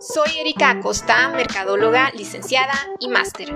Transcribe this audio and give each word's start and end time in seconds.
Soy 0.00 0.38
Erika 0.38 0.70
Acosta, 0.70 1.28
mercadóloga, 1.28 2.10
licenciada 2.12 2.72
y 3.00 3.08
máster. 3.08 3.54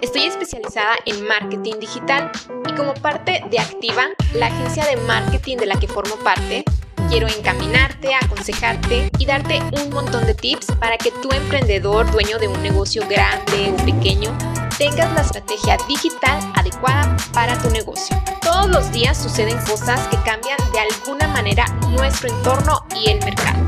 Estoy 0.00 0.22
especializada 0.22 0.94
en 1.04 1.26
marketing 1.26 1.80
digital 1.80 2.30
y 2.68 2.74
como 2.76 2.94
parte 2.94 3.42
de 3.50 3.58
Activa, 3.58 4.04
la 4.34 4.46
agencia 4.46 4.86
de 4.86 4.96
marketing 4.98 5.56
de 5.56 5.66
la 5.66 5.80
que 5.80 5.88
formo 5.88 6.14
parte, 6.22 6.62
quiero 7.08 7.26
encaminarte, 7.26 8.14
aconsejarte 8.14 9.10
y 9.18 9.26
darte 9.26 9.58
un 9.82 9.90
montón 9.90 10.26
de 10.26 10.34
tips 10.34 10.66
para 10.78 10.96
que 10.96 11.10
tu 11.10 11.28
emprendedor, 11.32 12.08
dueño 12.12 12.38
de 12.38 12.46
un 12.46 12.62
negocio 12.62 13.02
grande 13.08 13.74
o 13.74 13.84
pequeño, 13.84 14.30
tengas 14.78 15.12
la 15.12 15.22
estrategia 15.22 15.76
digital 15.88 16.38
adecuada 16.54 17.16
para 17.32 17.58
tu 17.58 17.68
negocio. 17.70 18.16
Todos 18.42 18.70
los 18.70 18.92
días 18.92 19.20
suceden 19.20 19.58
cosas 19.64 20.06
que 20.06 20.16
cambian 20.18 20.58
de 20.72 20.78
alguna 20.78 21.26
manera 21.26 21.66
nuestro 21.88 22.28
entorno 22.28 22.86
y 22.94 23.10
el 23.10 23.18
mercado. 23.24 23.58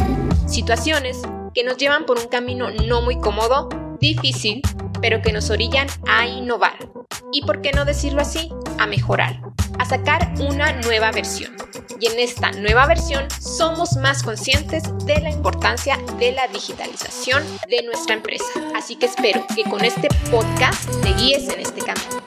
Situaciones 0.46 1.22
que 1.54 1.64
nos 1.64 1.76
llevan 1.76 2.06
por 2.06 2.18
un 2.18 2.28
camino 2.28 2.70
no 2.70 3.02
muy 3.02 3.18
cómodo, 3.18 3.68
difícil, 4.00 4.62
pero 5.00 5.20
que 5.20 5.32
nos 5.32 5.50
orillan 5.50 5.86
a 6.08 6.26
innovar. 6.26 6.88
Y 7.30 7.42
por 7.42 7.60
qué 7.60 7.72
no 7.72 7.84
decirlo 7.84 8.22
así, 8.22 8.50
a 8.78 8.86
mejorar, 8.86 9.40
a 9.78 9.84
sacar 9.84 10.32
una 10.40 10.72
nueva 10.80 11.12
versión. 11.12 11.54
Y 12.00 12.06
en 12.06 12.18
esta 12.18 12.50
nueva 12.52 12.86
versión 12.86 13.30
somos 13.30 13.96
más 13.96 14.22
conscientes 14.22 14.84
de 15.04 15.20
la 15.20 15.30
importancia 15.30 15.98
de 16.18 16.32
la 16.32 16.48
digitalización 16.48 17.44
de 17.68 17.82
nuestra 17.82 18.14
empresa. 18.14 18.44
Así 18.74 18.96
que 18.96 19.06
espero 19.06 19.44
que 19.54 19.64
con 19.64 19.84
este 19.84 20.08
podcast 20.30 20.90
te 21.02 21.12
guíes 21.14 21.48
en 21.50 21.60
este 21.60 21.82
camino. 21.82 22.22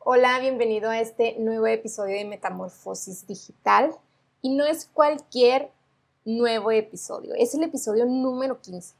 Hola, 0.00 0.38
bienvenido 0.40 0.90
a 0.90 1.00
este 1.00 1.36
nuevo 1.38 1.66
episodio 1.66 2.16
de 2.16 2.24
Metamorfosis 2.24 3.26
Digital. 3.26 3.96
Y 4.42 4.50
no 4.50 4.64
es 4.64 4.86
cualquier 4.86 5.70
nuevo 6.24 6.70
episodio, 6.70 7.34
es 7.34 7.54
el 7.54 7.62
episodio 7.62 8.04
número 8.06 8.60
15. 8.60 8.94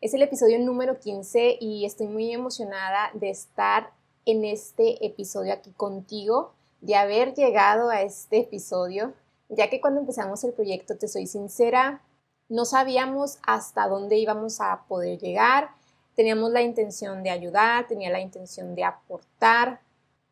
Es 0.00 0.14
el 0.14 0.22
episodio 0.22 0.60
número 0.60 1.00
15 1.00 1.58
y 1.60 1.84
estoy 1.84 2.06
muy 2.06 2.32
emocionada 2.32 3.10
de 3.14 3.30
estar 3.30 3.90
en 4.26 4.44
este 4.44 5.04
episodio 5.04 5.52
aquí 5.52 5.72
contigo, 5.72 6.52
de 6.80 6.94
haber 6.94 7.34
llegado 7.34 7.90
a 7.90 8.02
este 8.02 8.38
episodio, 8.38 9.12
ya 9.48 9.68
que 9.68 9.80
cuando 9.80 10.00
empezamos 10.00 10.44
el 10.44 10.52
proyecto, 10.52 10.96
te 10.96 11.08
soy 11.08 11.26
sincera, 11.26 12.02
no 12.48 12.64
sabíamos 12.64 13.38
hasta 13.42 13.88
dónde 13.88 14.18
íbamos 14.18 14.60
a 14.60 14.84
poder 14.86 15.18
llegar, 15.18 15.70
teníamos 16.14 16.52
la 16.52 16.62
intención 16.62 17.22
de 17.22 17.30
ayudar, 17.30 17.88
tenía 17.88 18.10
la 18.10 18.20
intención 18.20 18.74
de 18.74 18.84
aportar 18.84 19.80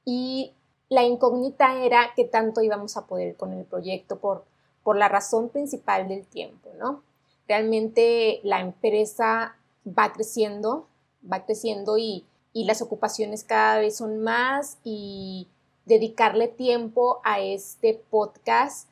y 0.04 0.52
la 0.88 1.04
incógnita 1.04 1.82
era 1.84 2.12
qué 2.14 2.24
tanto 2.24 2.62
íbamos 2.62 2.96
a 2.96 3.06
poder 3.06 3.36
con 3.36 3.52
el 3.52 3.64
proyecto 3.64 4.18
por 4.18 4.44
por 4.86 4.96
la 4.96 5.08
razón 5.08 5.48
principal 5.48 6.06
del 6.06 6.24
tiempo, 6.24 6.70
¿no? 6.78 7.02
Realmente 7.48 8.38
la 8.44 8.60
empresa 8.60 9.56
va 9.84 10.12
creciendo, 10.12 10.86
va 11.28 11.44
creciendo 11.44 11.98
y, 11.98 12.24
las 12.54 12.80
ocupaciones 12.82 13.42
cada 13.42 13.80
vez 13.80 13.96
son 13.96 14.20
más 14.20 14.78
y 14.84 15.48
dedicarle 15.86 16.46
tiempo 16.46 17.20
a 17.24 17.40
este 17.40 18.00
podcast, 18.10 18.88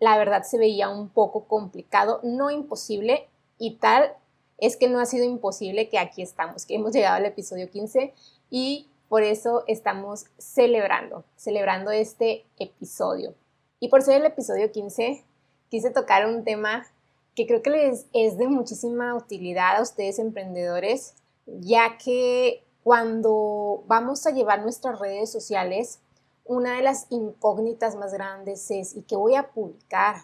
la 0.00 0.18
verdad 0.18 0.42
se 0.42 0.58
veía 0.58 0.90
un 0.90 1.08
poco 1.08 1.44
complicado, 1.44 2.20
no 2.22 2.50
imposible 2.50 3.26
y 3.58 3.76
tal 3.76 4.12
es 4.58 4.76
que 4.76 4.88
no 4.88 5.00
ha 5.00 5.06
sido 5.06 5.24
imposible 5.24 5.88
que 5.88 5.98
aquí 5.98 6.20
estamos, 6.20 6.66
que 6.66 6.74
hemos 6.74 6.92
llegado 6.92 7.16
al 7.16 7.24
episodio 7.24 7.70
15 7.70 8.12
y 8.50 8.86
por 9.08 9.22
eso 9.22 9.64
estamos 9.66 10.26
celebrando, 10.38 11.24
celebrando 11.36 11.90
este 11.90 12.44
episodio. 12.58 13.34
Y 13.80 13.88
por 13.88 14.02
ser 14.02 14.20
el 14.20 14.26
episodio 14.26 14.70
15, 14.70 15.24
quise 15.68 15.90
tocar 15.90 16.26
un 16.26 16.44
tema 16.44 16.86
que 17.34 17.46
creo 17.46 17.62
que 17.62 17.70
les 17.70 18.06
es 18.12 18.36
de 18.36 18.48
muchísima 18.48 19.14
utilidad 19.14 19.76
a 19.76 19.82
ustedes 19.82 20.18
emprendedores, 20.18 21.14
ya 21.46 21.96
que 21.96 22.64
cuando 22.82 23.84
vamos 23.86 24.26
a 24.26 24.30
llevar 24.30 24.62
nuestras 24.62 24.98
redes 24.98 25.30
sociales, 25.30 26.00
una 26.44 26.76
de 26.76 26.82
las 26.82 27.06
incógnitas 27.10 27.94
más 27.94 28.12
grandes 28.12 28.70
es 28.70 28.96
¿y 28.96 29.02
qué 29.02 29.16
voy 29.16 29.36
a 29.36 29.50
publicar? 29.50 30.16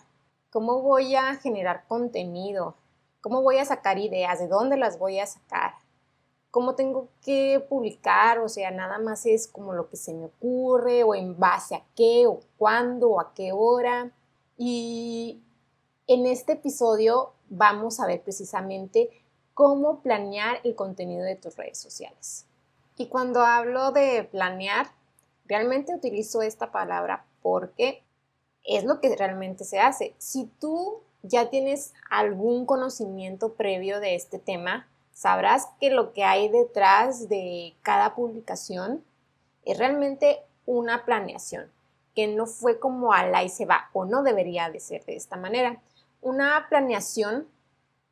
¿Cómo 0.51 0.83
voy 0.83 1.15
a 1.15 1.37
generar 1.37 1.85
contenido? 1.87 2.77
¿Cómo 3.21 3.43
voy 3.43 3.59
a 3.59 3.65
sacar 3.65 3.99
ideas? 3.99 4.39
¿De 4.39 4.49
dónde 4.49 4.77
las 4.77 4.99
voy 4.99 5.19
a 5.19 5.27
sacar? 5.27 5.75
¿Cómo 6.55 6.77
tengo 6.77 7.09
que 7.25 7.67
publicar? 7.69 8.39
O 8.39 8.49
sea, 8.49 8.71
nada 8.71 9.01
más 9.01 9.27
es 9.27 9.49
como 9.49 9.73
lo 9.73 9.89
que 9.89 9.97
se 9.97 10.15
me 10.15 10.27
ocurre 10.27 11.03
o 11.03 11.17
en 11.17 11.37
base 11.37 11.75
a 11.75 11.83
qué 11.97 12.29
o 12.29 12.39
cuándo 12.57 13.11
o 13.11 13.21
a 13.21 13.35
qué 13.35 13.51
hora. 13.51 14.13
Y 14.57 15.43
en 16.07 16.27
este 16.27 16.53
episodio 16.53 17.33
vamos 17.49 17.99
a 17.99 18.07
ver 18.07 18.23
precisamente 18.23 19.11
cómo 19.53 19.99
planear 19.99 20.61
el 20.63 20.77
contenido 20.77 21.25
de 21.25 21.35
tus 21.35 21.57
redes 21.57 21.79
sociales. 21.79 22.47
Y 22.99 23.09
cuando 23.09 23.41
hablo 23.41 23.91
de 23.91 24.23
planear, 24.23 24.93
realmente 25.47 25.93
utilizo 25.93 26.41
esta 26.41 26.71
palabra 26.71 27.27
porque 27.43 28.05
es 28.63 28.85
lo 28.85 29.01
que 29.01 29.17
realmente 29.17 29.65
se 29.65 29.81
hace. 29.81 30.15
Si 30.19 30.49
tú 30.61 31.01
ya 31.25 31.51
tienes 31.51 31.95
algún 32.11 32.65
conocimiento 32.65 33.55
previo 33.55 33.99
de 33.99 34.15
este 34.15 34.39
tema, 34.39 34.87
sabrás 35.15 35.69
que 35.81 35.91
lo 35.91 36.13
que 36.13 36.25
hay 36.25 36.51
detrás 36.51 37.29
de 37.31 37.75
cada 37.83 38.15
publicación 38.15 39.03
es 39.65 39.79
realmente 39.79 40.43
una 40.67 41.07
planeación 41.07 41.73
que 42.15 42.29
no 42.29 42.47
fue 42.47 42.79
como 42.79 43.13
a 43.13 43.25
la 43.25 43.43
y 43.43 43.49
se 43.49 43.65
va 43.65 43.89
o 43.93 44.05
no 44.05 44.23
debería 44.23 44.69
de 44.71 44.81
ser 44.81 45.05
de 45.05 45.17
esta 45.17 45.37
manera. 45.37 45.81
Una 46.21 46.67
planeación 46.69 47.49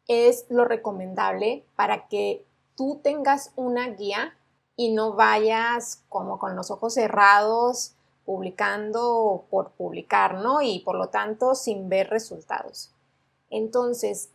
es 0.09 0.47
lo 0.49 0.65
recomendable 0.65 1.65
para 1.77 2.09
que 2.09 2.45
tú 2.77 3.01
tengas 3.03 3.53
una 3.57 3.89
guía 3.89 4.37
y 4.77 4.93
no 4.93 5.13
vayas 5.13 6.03
como 6.09 6.39
con 6.39 6.57
los 6.57 6.71
ojos 6.71 6.95
cerrados 6.95 7.95
publicando 8.25 9.45
por 9.51 9.73
publicar, 9.73 10.35
¿no? 10.35 10.63
Y 10.63 10.81
por 10.81 10.97
lo 10.97 11.09
tanto 11.09 11.55
sin 11.55 11.89
ver 11.89 12.09
resultados. 12.09 12.93
Entonces, 13.51 14.31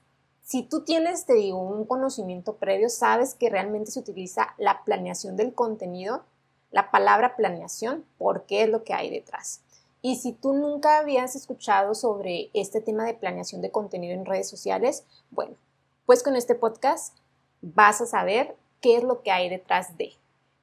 si 0.47 0.63
tú 0.63 0.85
tienes, 0.85 1.25
te 1.25 1.34
digo, 1.34 1.59
un 1.59 1.84
conocimiento 1.84 2.56
previo, 2.56 2.88
sabes 2.88 3.35
que 3.35 3.50
realmente 3.50 3.91
se 3.91 4.00
utiliza 4.00 4.56
la 4.58 4.85
planeación 4.85 5.35
del 5.35 5.53
contenido 5.53 6.24
la 6.72 6.91
palabra 6.91 7.35
planeación, 7.35 8.06
porque 8.18 8.63
es 8.63 8.69
lo 8.69 8.84
que 8.84 8.94
hay 8.94 9.09
detrás. 9.09 9.62
Y 10.02 10.18
si 10.18 10.34
tú 10.34 10.53
nunca 10.53 11.00
habías 11.00 11.36
escuchado 11.36 11.96
sobre 11.96 12.50
este 12.53 12.81
tema 12.81 13.03
de 13.06 13.13
planeación 13.13 13.62
de 13.62 13.72
contenido 13.72 14.13
en 14.13 14.25
redes 14.25 14.50
sociales, 14.50 15.06
bueno, 15.31 15.56
pues 16.06 16.24
con 16.24 16.36
este 16.36 16.56
podcast 16.56 17.18
vas 17.62 18.02
a 18.02 18.06
saber 18.06 18.56
qué 18.81 18.97
es 18.97 19.03
lo 19.03 19.22
que 19.24 19.31
hay 19.31 19.50
detrás 19.50 19.97
de, 19.97 20.13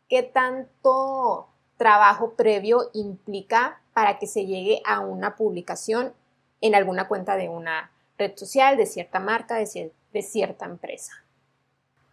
qué 0.09 0.23
tanto 0.23 1.49
trabajo 1.77 2.35
previo 2.35 2.91
implica 2.93 3.81
para 3.93 4.19
que 4.19 4.27
se 4.27 4.47
llegue 4.47 4.81
a 4.87 5.01
una 5.01 5.37
publicación 5.37 6.15
en 6.61 6.75
alguna 6.75 7.09
cuenta 7.09 7.37
de 7.37 7.49
una 7.49 7.91
red 8.19 8.37
social, 8.37 8.77
de 8.77 8.87
cierta 8.87 9.21
marca, 9.21 9.57
de, 9.57 9.93
de 10.13 10.23
cierta 10.23 10.65
empresa. 10.67 11.13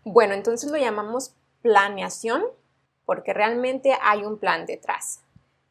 Bueno, 0.03 0.34
entonces 0.34 0.72
lo 0.72 0.78
llamamos 0.78 1.34
planeación 1.62 2.44
porque 3.06 3.34
realmente 3.34 3.97
hay 4.01 4.23
un 4.23 4.38
plan 4.38 4.66
detrás. 4.66 5.22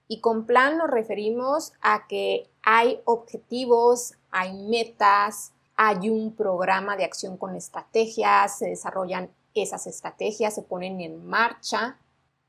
Y 0.09 0.21
con 0.21 0.45
plan 0.45 0.77
nos 0.77 0.91
referimos 0.91 1.73
a 1.81 2.07
que 2.09 2.49
hay 2.63 3.01
objetivos, 3.05 4.15
hay 4.31 4.53
metas, 4.53 5.53
hay 5.77 6.11
un 6.11 6.35
programa 6.35 6.97
de 6.97 7.05
acción 7.05 7.37
con 7.37 7.57
estrategias, 7.57 8.59
se 8.59 8.67
desarrollan 8.67 9.31
esas 9.55 9.87
estrategias, 9.87 10.55
se 10.55 10.63
ponen 10.63 11.01
en 11.01 11.27
marcha, 11.27 11.97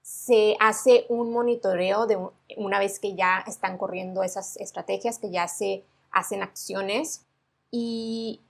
se 0.01 0.57
hace 0.59 1.05
un 1.09 1.31
monitoreo 1.31 2.07
de 2.07 2.17
una 2.57 2.79
vez 2.79 2.99
que 2.99 3.15
ya 3.15 3.43
están 3.47 3.77
corriendo 3.77 4.23
esas 4.23 4.57
estrategias, 4.57 5.19
que 5.19 5.31
ya 5.31 5.47
se 5.47 5.83
hacen 6.11 6.43
acciones 6.43 7.25
y 7.71 8.41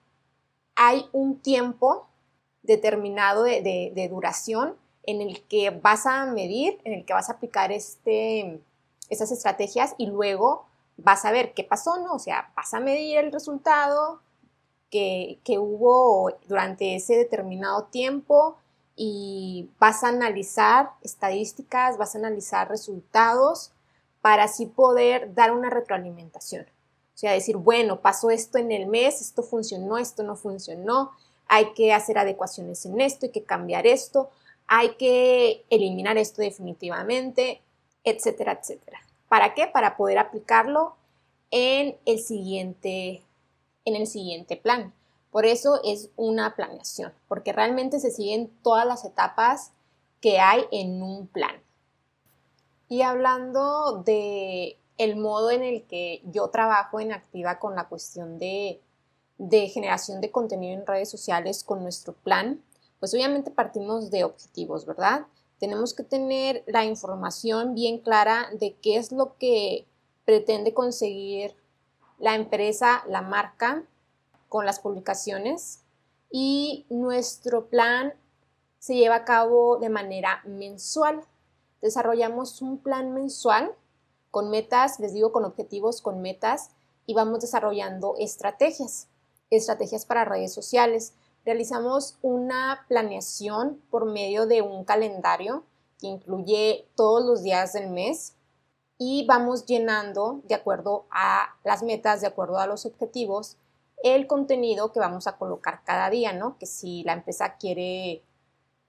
hay 0.75 1.07
un 1.13 1.39
tiempo 1.39 2.07
determinado 2.63 3.43
de 3.43 4.07
duración 4.09 4.75
en 5.03 5.21
el 5.21 5.41
que 5.43 5.69
vas 5.69 6.05
a 6.05 6.25
medir, 6.25 6.79
en 6.83 6.93
el 6.93 7.05
que 7.05 7.13
vas 7.13 7.29
a 7.29 7.33
aplicar 7.33 7.71
este, 7.71 8.59
estas 9.09 9.31
estrategias 9.31 9.95
y 9.97 10.07
luego 10.07 10.65
vas 10.97 11.25
a 11.25 11.31
ver 11.31 11.53
qué 11.53 11.63
pasó, 11.63 11.97
¿no? 11.97 12.13
O 12.13 12.19
sea, 12.19 12.51
vas 12.55 12.73
a 12.73 12.79
medir 12.79 13.17
el 13.17 13.31
resultado 13.31 14.21
que, 14.89 15.39
que 15.43 15.57
hubo 15.57 16.31
durante 16.47 16.95
ese 16.95 17.15
determinado 17.15 17.85
tiempo 17.85 18.57
y 18.95 19.69
vas 19.79 20.03
a 20.03 20.09
analizar 20.09 20.91
estadísticas, 21.01 21.97
vas 21.97 22.15
a 22.15 22.19
analizar 22.19 22.69
resultados 22.69 23.71
para 24.21 24.43
así 24.43 24.67
poder 24.67 25.33
dar 25.33 25.51
una 25.51 25.69
retroalimentación. 25.69 26.67
Sea, 27.21 27.33
decir, 27.33 27.57
bueno, 27.57 28.01
pasó 28.01 28.31
esto 28.31 28.57
en 28.57 28.71
el 28.71 28.87
mes, 28.87 29.21
esto 29.21 29.43
funcionó, 29.43 29.97
esto 29.97 30.23
no 30.23 30.35
funcionó, 30.35 31.11
hay 31.47 31.73
que 31.73 31.93
hacer 31.93 32.17
adecuaciones 32.17 32.85
en 32.85 32.99
esto, 32.99 33.27
hay 33.27 33.31
que 33.31 33.43
cambiar 33.43 33.85
esto 33.85 34.29
hay 34.73 34.95
que 34.95 35.65
eliminar 35.69 36.17
esto 36.17 36.41
definitivamente, 36.41 37.61
etcétera, 38.05 38.53
etcétera. 38.53 39.01
¿Para 39.27 39.53
qué? 39.53 39.67
Para 39.67 39.97
poder 39.97 40.17
aplicarlo 40.17 40.95
en 41.51 41.97
el 42.05 42.19
siguiente 42.19 43.21
en 43.83 43.97
el 43.97 44.07
siguiente 44.07 44.55
plan. 44.55 44.93
Por 45.29 45.45
eso 45.45 45.81
es 45.83 46.09
una 46.15 46.55
planeación, 46.55 47.11
porque 47.27 47.51
realmente 47.51 47.99
se 47.99 48.11
siguen 48.11 48.49
todas 48.63 48.85
las 48.85 49.03
etapas 49.03 49.73
que 50.21 50.39
hay 50.39 50.63
en 50.71 51.03
un 51.03 51.27
plan. 51.27 51.61
Y 52.87 53.01
hablando 53.01 54.03
de 54.05 54.77
el 55.03 55.15
modo 55.15 55.49
en 55.49 55.63
el 55.63 55.83
que 55.87 56.21
yo 56.25 56.49
trabajo 56.49 56.99
en 56.99 57.11
Activa 57.11 57.57
con 57.57 57.75
la 57.75 57.87
cuestión 57.87 58.37
de, 58.37 58.79
de 59.39 59.67
generación 59.67 60.21
de 60.21 60.29
contenido 60.29 60.79
en 60.79 60.85
redes 60.85 61.09
sociales 61.09 61.63
con 61.63 61.81
nuestro 61.81 62.13
plan, 62.13 62.61
pues 62.99 63.13
obviamente 63.15 63.49
partimos 63.49 64.11
de 64.11 64.23
objetivos, 64.23 64.85
¿verdad? 64.85 65.25
Tenemos 65.59 65.95
que 65.95 66.03
tener 66.03 66.63
la 66.67 66.85
información 66.85 67.73
bien 67.73 67.97
clara 67.97 68.49
de 68.59 68.75
qué 68.75 68.97
es 68.97 69.11
lo 69.11 69.37
que 69.37 69.87
pretende 70.23 70.75
conseguir 70.75 71.55
la 72.19 72.35
empresa, 72.35 73.03
la 73.07 73.23
marca, 73.23 73.83
con 74.49 74.67
las 74.67 74.79
publicaciones 74.79 75.81
y 76.29 76.85
nuestro 76.89 77.67
plan 77.67 78.13
se 78.77 78.95
lleva 78.95 79.15
a 79.15 79.25
cabo 79.25 79.77
de 79.77 79.89
manera 79.89 80.43
mensual. 80.45 81.21
Desarrollamos 81.81 82.61
un 82.61 82.77
plan 82.77 83.13
mensual 83.13 83.73
con 84.31 84.49
metas, 84.49 84.99
les 84.99 85.13
digo 85.13 85.31
con 85.31 85.45
objetivos, 85.45 86.01
con 86.01 86.21
metas 86.21 86.71
y 87.05 87.13
vamos 87.13 87.41
desarrollando 87.41 88.15
estrategias, 88.17 89.07
estrategias 89.49 90.05
para 90.05 90.25
redes 90.25 90.53
sociales. 90.53 91.13
Realizamos 91.45 92.17
una 92.21 92.85
planeación 92.87 93.81
por 93.89 94.05
medio 94.05 94.47
de 94.47 94.61
un 94.61 94.85
calendario 94.85 95.63
que 95.99 96.07
incluye 96.07 96.87
todos 96.95 97.23
los 97.25 97.43
días 97.43 97.73
del 97.73 97.89
mes 97.89 98.33
y 98.97 99.25
vamos 99.25 99.65
llenando 99.65 100.41
de 100.47 100.55
acuerdo 100.55 101.05
a 101.11 101.55
las 101.63 101.83
metas, 101.83 102.21
de 102.21 102.27
acuerdo 102.27 102.59
a 102.59 102.67
los 102.67 102.85
objetivos, 102.85 103.57
el 104.03 104.27
contenido 104.27 104.91
que 104.91 104.99
vamos 104.99 105.27
a 105.27 105.37
colocar 105.37 105.81
cada 105.83 106.09
día, 106.09 106.33
¿no? 106.33 106.57
Que 106.57 106.65
si 106.65 107.03
la 107.03 107.13
empresa 107.13 107.55
quiere 107.57 108.23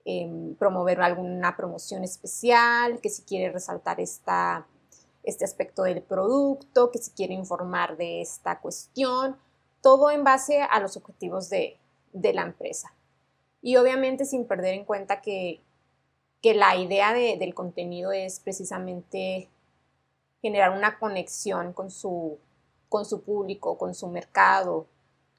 em, 0.04 0.54
promover 0.56 1.00
alguna 1.00 1.56
promoción 1.56 2.04
especial, 2.04 3.00
que 3.00 3.10
si 3.10 3.22
quiere 3.22 3.52
resaltar 3.52 4.00
esta, 4.00 4.66
este 5.22 5.44
aspecto 5.44 5.82
del 5.82 6.02
producto, 6.02 6.90
que 6.90 6.98
si 6.98 7.10
quiere 7.12 7.34
informar 7.34 7.96
de 7.96 8.20
esta 8.20 8.60
cuestión, 8.60 9.36
todo 9.80 10.10
en 10.10 10.24
base 10.24 10.62
a 10.62 10.80
los 10.80 10.96
objetivos 10.96 11.48
de, 11.50 11.78
la 12.12 12.42
empresa. 12.42 12.94
Y 13.60 13.76
obviamente 13.76 14.24
sin 14.24 14.46
perder 14.46 14.74
en 14.74 14.84
cuenta 14.84 15.20
que, 15.20 15.60
la 16.42 16.76
idea 16.76 17.12
del 17.12 17.54
contenido 17.54 18.10
es 18.10 18.40
precisamente 18.40 19.48
generar 20.40 20.76
una 20.76 20.98
conexión 20.98 21.72
con 21.72 21.88
su, 21.90 22.38
con 22.88 23.04
su 23.04 23.22
público, 23.22 23.78
con 23.78 23.94
su 23.94 24.08
mercado, 24.08 24.86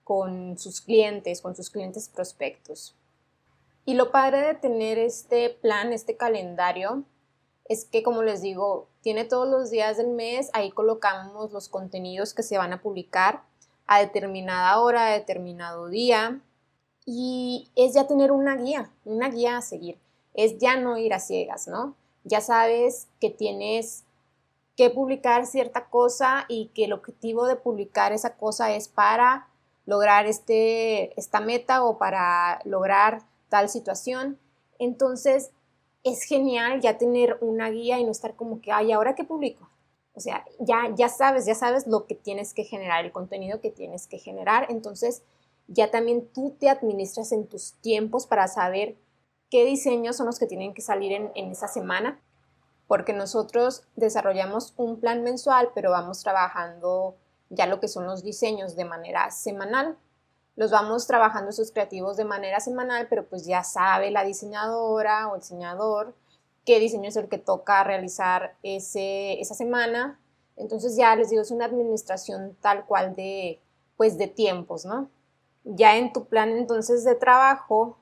con 0.05 0.57
sus 0.57 0.79
clientes, 0.79 1.41
con 1.41 1.55
sus 1.55 1.69
clientes 1.69 2.07
prospectos. 2.07 2.95
Y 3.85 3.95
lo 3.95 4.11
padre 4.11 4.41
de 4.41 4.53
tener 4.53 4.97
este 4.97 5.49
plan, 5.49 5.91
este 5.91 6.15
calendario, 6.15 7.03
es 7.65 7.85
que, 7.85 8.01
como 8.01 8.23
les 8.23 8.41
digo, 8.41 8.87
tiene 9.03 9.25
todos 9.25 9.47
los 9.47 9.69
días 9.69 9.97
del 9.97 10.07
mes, 10.07 10.49
ahí 10.53 10.71
colocamos 10.71 11.51
los 11.51 11.67
contenidos 11.67 12.33
que 12.33 12.41
se 12.41 12.57
van 12.57 12.71
a 12.71 12.81
publicar 12.81 13.43
a 13.85 13.99
determinada 13.99 14.79
hora, 14.79 15.07
a 15.07 15.11
determinado 15.11 15.89
día. 15.89 16.39
Y 17.05 17.69
es 17.75 17.93
ya 17.93 18.07
tener 18.07 18.31
una 18.31 18.55
guía, 18.55 18.89
una 19.03 19.29
guía 19.29 19.57
a 19.57 19.61
seguir. 19.61 19.99
Es 20.33 20.57
ya 20.57 20.77
no 20.77 20.97
ir 20.97 21.13
a 21.13 21.19
ciegas, 21.19 21.67
¿no? 21.67 21.95
Ya 22.23 22.39
sabes 22.39 23.09
que 23.19 23.29
tienes 23.29 24.05
que 24.77 24.89
publicar 24.89 25.45
cierta 25.47 25.89
cosa 25.89 26.45
y 26.47 26.67
que 26.73 26.85
el 26.85 26.93
objetivo 26.93 27.45
de 27.45 27.57
publicar 27.57 28.13
esa 28.13 28.37
cosa 28.37 28.73
es 28.73 28.87
para 28.87 29.49
lograr 29.85 30.27
este, 30.27 31.19
esta 31.19 31.41
meta 31.41 31.83
o 31.83 31.97
para 31.97 32.61
lograr 32.63 33.23
tal 33.49 33.67
situación. 33.67 34.39
Entonces, 34.79 35.51
es 36.03 36.23
genial 36.23 36.81
ya 36.81 36.97
tener 36.97 37.37
una 37.41 37.69
guía 37.69 37.99
y 37.99 38.03
no 38.03 38.11
estar 38.11 38.35
como 38.35 38.61
que, 38.61 38.71
ay, 38.71 38.91
¿ahora 38.91 39.15
qué 39.15 39.23
publico? 39.23 39.69
O 40.13 40.19
sea, 40.19 40.45
ya, 40.59 40.93
ya 40.95 41.09
sabes, 41.09 41.45
ya 41.45 41.55
sabes 41.55 41.87
lo 41.87 42.05
que 42.05 42.15
tienes 42.15 42.53
que 42.53 42.63
generar, 42.63 43.03
el 43.03 43.11
contenido 43.11 43.61
que 43.61 43.71
tienes 43.71 44.07
que 44.07 44.19
generar. 44.19 44.67
Entonces, 44.69 45.23
ya 45.67 45.89
también 45.89 46.27
tú 46.27 46.55
te 46.59 46.69
administras 46.69 47.31
en 47.31 47.47
tus 47.47 47.73
tiempos 47.81 48.27
para 48.27 48.47
saber 48.47 48.95
qué 49.49 49.65
diseños 49.65 50.17
son 50.17 50.27
los 50.27 50.39
que 50.39 50.45
tienen 50.45 50.73
que 50.73 50.81
salir 50.81 51.13
en, 51.13 51.31
en 51.35 51.51
esa 51.51 51.67
semana, 51.67 52.19
porque 52.87 53.13
nosotros 53.13 53.83
desarrollamos 53.95 54.73
un 54.77 54.99
plan 54.99 55.23
mensual, 55.23 55.69
pero 55.73 55.89
vamos 55.91 56.21
trabajando 56.21 57.15
ya 57.49 57.65
lo 57.65 57.79
que 57.79 57.87
son 57.87 58.05
los 58.05 58.23
diseños 58.23 58.75
de 58.75 58.85
manera 58.85 59.31
semanal. 59.31 59.97
Los 60.55 60.71
vamos 60.71 61.07
trabajando 61.07 61.49
esos 61.49 61.71
creativos 61.71 62.17
de 62.17 62.25
manera 62.25 62.59
semanal, 62.59 63.07
pero 63.09 63.25
pues 63.25 63.45
ya 63.45 63.63
sabe 63.63 64.11
la 64.11 64.23
diseñadora 64.23 65.27
o 65.27 65.35
el 65.35 65.41
diseñador 65.41 66.13
qué 66.65 66.79
diseño 66.79 67.09
es 67.09 67.15
el 67.15 67.27
que 67.27 67.37
toca 67.37 67.83
realizar 67.83 68.55
ese, 68.63 69.39
esa 69.39 69.53
semana. 69.53 70.19
Entonces 70.55 70.95
ya 70.95 71.15
les 71.15 71.29
digo, 71.29 71.41
es 71.41 71.51
una 71.51 71.65
administración 71.65 72.55
tal 72.61 72.85
cual 72.85 73.15
de, 73.15 73.59
pues 73.97 74.17
de 74.17 74.27
tiempos, 74.27 74.85
¿no? 74.85 75.09
Ya 75.63 75.97
en 75.97 76.13
tu 76.13 76.25
plan 76.25 76.49
entonces 76.49 77.03
de 77.03 77.15
trabajo 77.15 77.97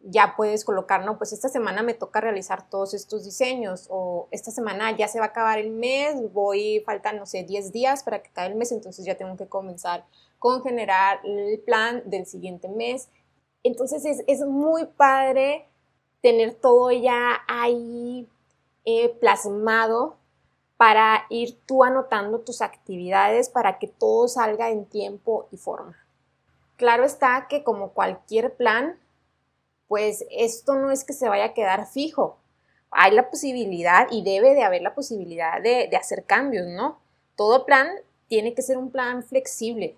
ya 0.00 0.34
puedes 0.36 0.64
colocar, 0.64 1.04
no, 1.04 1.18
pues 1.18 1.32
esta 1.32 1.48
semana 1.48 1.82
me 1.82 1.94
toca 1.94 2.20
realizar 2.20 2.68
todos 2.68 2.94
estos 2.94 3.24
diseños 3.24 3.86
o 3.90 4.28
esta 4.30 4.50
semana 4.50 4.96
ya 4.96 5.08
se 5.08 5.18
va 5.18 5.26
a 5.26 5.28
acabar 5.28 5.58
el 5.58 5.70
mes, 5.70 6.32
voy, 6.32 6.80
faltan, 6.86 7.18
no 7.18 7.26
sé, 7.26 7.42
10 7.42 7.72
días 7.72 8.04
para 8.04 8.22
que 8.22 8.30
acabe 8.30 8.48
el 8.48 8.54
mes, 8.54 8.70
entonces 8.72 9.04
ya 9.04 9.16
tengo 9.16 9.36
que 9.36 9.48
comenzar 9.48 10.04
con 10.38 10.62
generar 10.62 11.20
el 11.24 11.58
plan 11.60 12.02
del 12.06 12.26
siguiente 12.26 12.68
mes. 12.68 13.08
Entonces 13.64 14.22
es, 14.26 14.40
muy 14.42 14.86
padre 14.86 15.66
tener 16.22 16.54
todo 16.54 16.90
ya 16.92 17.40
ahí 17.48 18.28
eh, 18.84 19.08
plasmado 19.20 20.16
para 20.76 21.26
ir 21.28 21.58
tú 21.66 21.82
anotando 21.82 22.40
tus 22.40 22.62
actividades 22.62 23.48
para 23.48 23.78
que 23.80 23.88
todo 23.88 24.28
salga 24.28 24.70
en 24.70 24.86
tiempo 24.86 25.48
y 25.50 25.56
forma. 25.56 25.96
Claro 26.76 27.04
está 27.04 27.48
que 27.48 27.64
como 27.64 27.90
cualquier 27.90 28.54
plan, 28.54 28.96
pues 29.88 30.24
esto 30.30 30.74
no 30.74 30.90
es 30.90 31.04
que 31.04 31.14
se 31.14 31.28
vaya 31.28 31.46
a 31.46 31.54
quedar 31.54 31.86
fijo. 31.86 32.38
Hay 32.90 33.12
la 33.12 33.30
posibilidad 33.30 34.06
y 34.10 34.22
debe 34.22 34.54
de 34.54 34.62
haber 34.62 34.82
la 34.82 34.94
posibilidad 34.94 35.60
de, 35.60 35.90
hacer 35.96 36.24
cambios, 36.24 36.66
¿no? 36.66 36.98
Todo 37.36 37.66
plan 37.66 37.88
tiene 38.28 38.54
que 38.54 38.62
ser 38.62 38.76
un 38.76 38.90
plan 38.90 39.22
flexible. 39.22 39.96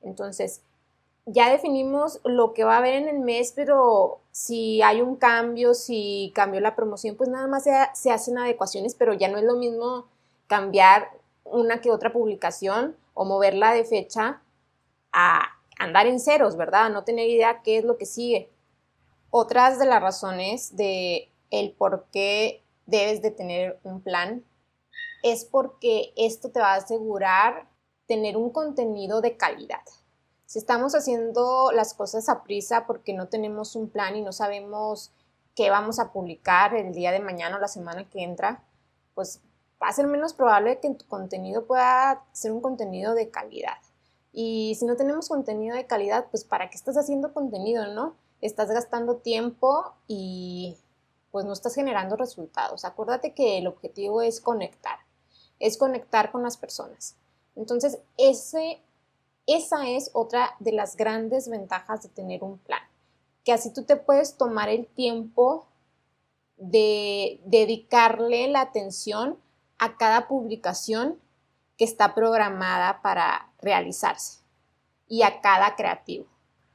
Entonces, 0.00 0.62
ya 1.26 1.50
definimos 1.50 2.20
lo 2.24 2.52
que 2.52 2.64
va 2.64 2.74
a 2.74 2.78
haber 2.78 2.94
en 2.94 3.08
el 3.08 3.20
mes, 3.20 3.52
pero 3.54 4.20
si 4.30 4.82
hay 4.82 5.02
un 5.02 5.16
cambio, 5.16 5.74
si 5.74 6.32
cambió 6.34 6.60
la 6.60 6.74
promoción, 6.74 7.16
pues 7.16 7.28
nada 7.28 7.46
más 7.46 7.64
se, 7.64 7.72
se, 7.94 8.10
hacen 8.10 8.38
adecuaciones, 8.38 8.94
pero 8.94 9.14
ya 9.14 9.28
no 9.28 9.38
es 9.38 9.44
lo 9.44 9.56
mismo 9.56 10.06
cambiar 10.46 11.10
una 11.44 11.80
que 11.80 11.90
otra 11.90 12.12
publicación 12.12 12.96
o 13.14 13.24
moverla 13.24 13.72
de 13.72 13.84
fecha 13.84 14.42
a 15.12 15.42
andar 15.78 16.06
en 16.06 16.20
ceros, 16.20 16.56
¿verdad? 16.56 16.90
No 16.90 17.04
tener 17.04 17.28
idea 17.28 17.62
qué 17.62 17.78
es 17.78 17.84
lo 17.84 17.98
que 17.98 18.06
sigue. 18.06 18.51
Otras 19.34 19.78
de 19.78 19.86
las 19.86 20.02
razones 20.02 20.76
de 20.76 21.30
el 21.50 21.72
por 21.72 22.04
qué 22.12 22.62
debes 22.84 23.22
de 23.22 23.30
tener 23.30 23.80
un 23.82 24.02
plan 24.02 24.44
es 25.22 25.46
porque 25.46 26.12
esto 26.18 26.50
te 26.50 26.60
va 26.60 26.74
a 26.74 26.76
asegurar 26.76 27.66
tener 28.06 28.36
un 28.36 28.50
contenido 28.50 29.22
de 29.22 29.38
calidad. 29.38 29.80
Si 30.44 30.58
estamos 30.58 30.94
haciendo 30.94 31.72
las 31.72 31.94
cosas 31.94 32.28
a 32.28 32.42
prisa 32.42 32.86
porque 32.86 33.14
no 33.14 33.28
tenemos 33.28 33.74
un 33.74 33.88
plan 33.88 34.16
y 34.16 34.20
no 34.20 34.32
sabemos 34.32 35.12
qué 35.54 35.70
vamos 35.70 35.98
a 35.98 36.12
publicar 36.12 36.74
el 36.74 36.92
día 36.92 37.10
de 37.10 37.20
mañana 37.20 37.56
o 37.56 37.58
la 37.60 37.68
semana 37.68 38.06
que 38.10 38.22
entra, 38.22 38.62
pues 39.14 39.40
va 39.82 39.88
a 39.88 39.94
ser 39.94 40.08
menos 40.08 40.34
probable 40.34 40.78
que 40.78 40.90
tu 40.90 41.06
contenido 41.06 41.64
pueda 41.64 42.22
ser 42.32 42.52
un 42.52 42.60
contenido 42.60 43.14
de 43.14 43.30
calidad. 43.30 43.78
Y 44.30 44.76
si 44.78 44.84
no 44.84 44.94
tenemos 44.94 45.30
contenido 45.30 45.74
de 45.74 45.86
calidad, 45.86 46.26
pues 46.30 46.44
¿para 46.44 46.68
qué 46.68 46.76
estás 46.76 46.98
haciendo 46.98 47.32
contenido, 47.32 47.86
no? 47.94 48.14
Estás 48.42 48.68
gastando 48.70 49.16
tiempo 49.16 49.94
y 50.06 50.76
pues 51.30 51.46
no 51.46 51.54
estás 51.54 51.74
generando 51.74 52.16
resultados. 52.16 52.84
Acuérdate 52.84 53.32
que 53.32 53.58
el 53.58 53.66
objetivo 53.66 54.20
es 54.20 54.40
conectar, 54.40 54.98
es 55.58 55.78
conectar 55.78 56.30
con 56.30 56.42
las 56.42 56.58
personas. 56.58 57.16
Entonces, 57.56 57.98
ese, 58.18 58.82
esa 59.46 59.88
es 59.88 60.10
otra 60.12 60.54
de 60.58 60.72
las 60.72 60.96
grandes 60.96 61.48
ventajas 61.48 62.02
de 62.02 62.10
tener 62.10 62.42
un 62.42 62.58
plan, 62.58 62.82
que 63.44 63.52
así 63.52 63.72
tú 63.72 63.84
te 63.84 63.96
puedes 63.96 64.36
tomar 64.36 64.68
el 64.68 64.86
tiempo 64.86 65.66
de 66.56 67.40
dedicarle 67.44 68.48
la 68.48 68.60
atención 68.60 69.38
a 69.78 69.96
cada 69.96 70.28
publicación 70.28 71.18
que 71.76 71.84
está 71.84 72.14
programada 72.14 73.00
para 73.02 73.50
realizarse 73.60 74.40
y 75.08 75.22
a 75.22 75.40
cada 75.40 75.74
creativo. 75.76 76.31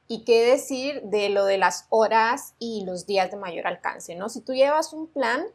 Y 0.08 0.24
qué 0.24 0.46
decir 0.46 1.02
de 1.02 1.28
lo 1.28 1.44
de 1.44 1.58
las 1.58 1.86
horas 1.90 2.54
y 2.58 2.84
los 2.86 3.06
días 3.06 3.30
de 3.30 3.36
mayor 3.36 3.66
alcance, 3.66 4.14
¿no? 4.16 4.28
Si 4.30 4.40
tú 4.40 4.54
llevas 4.54 4.92
un 4.92 5.06
plan, 5.06 5.46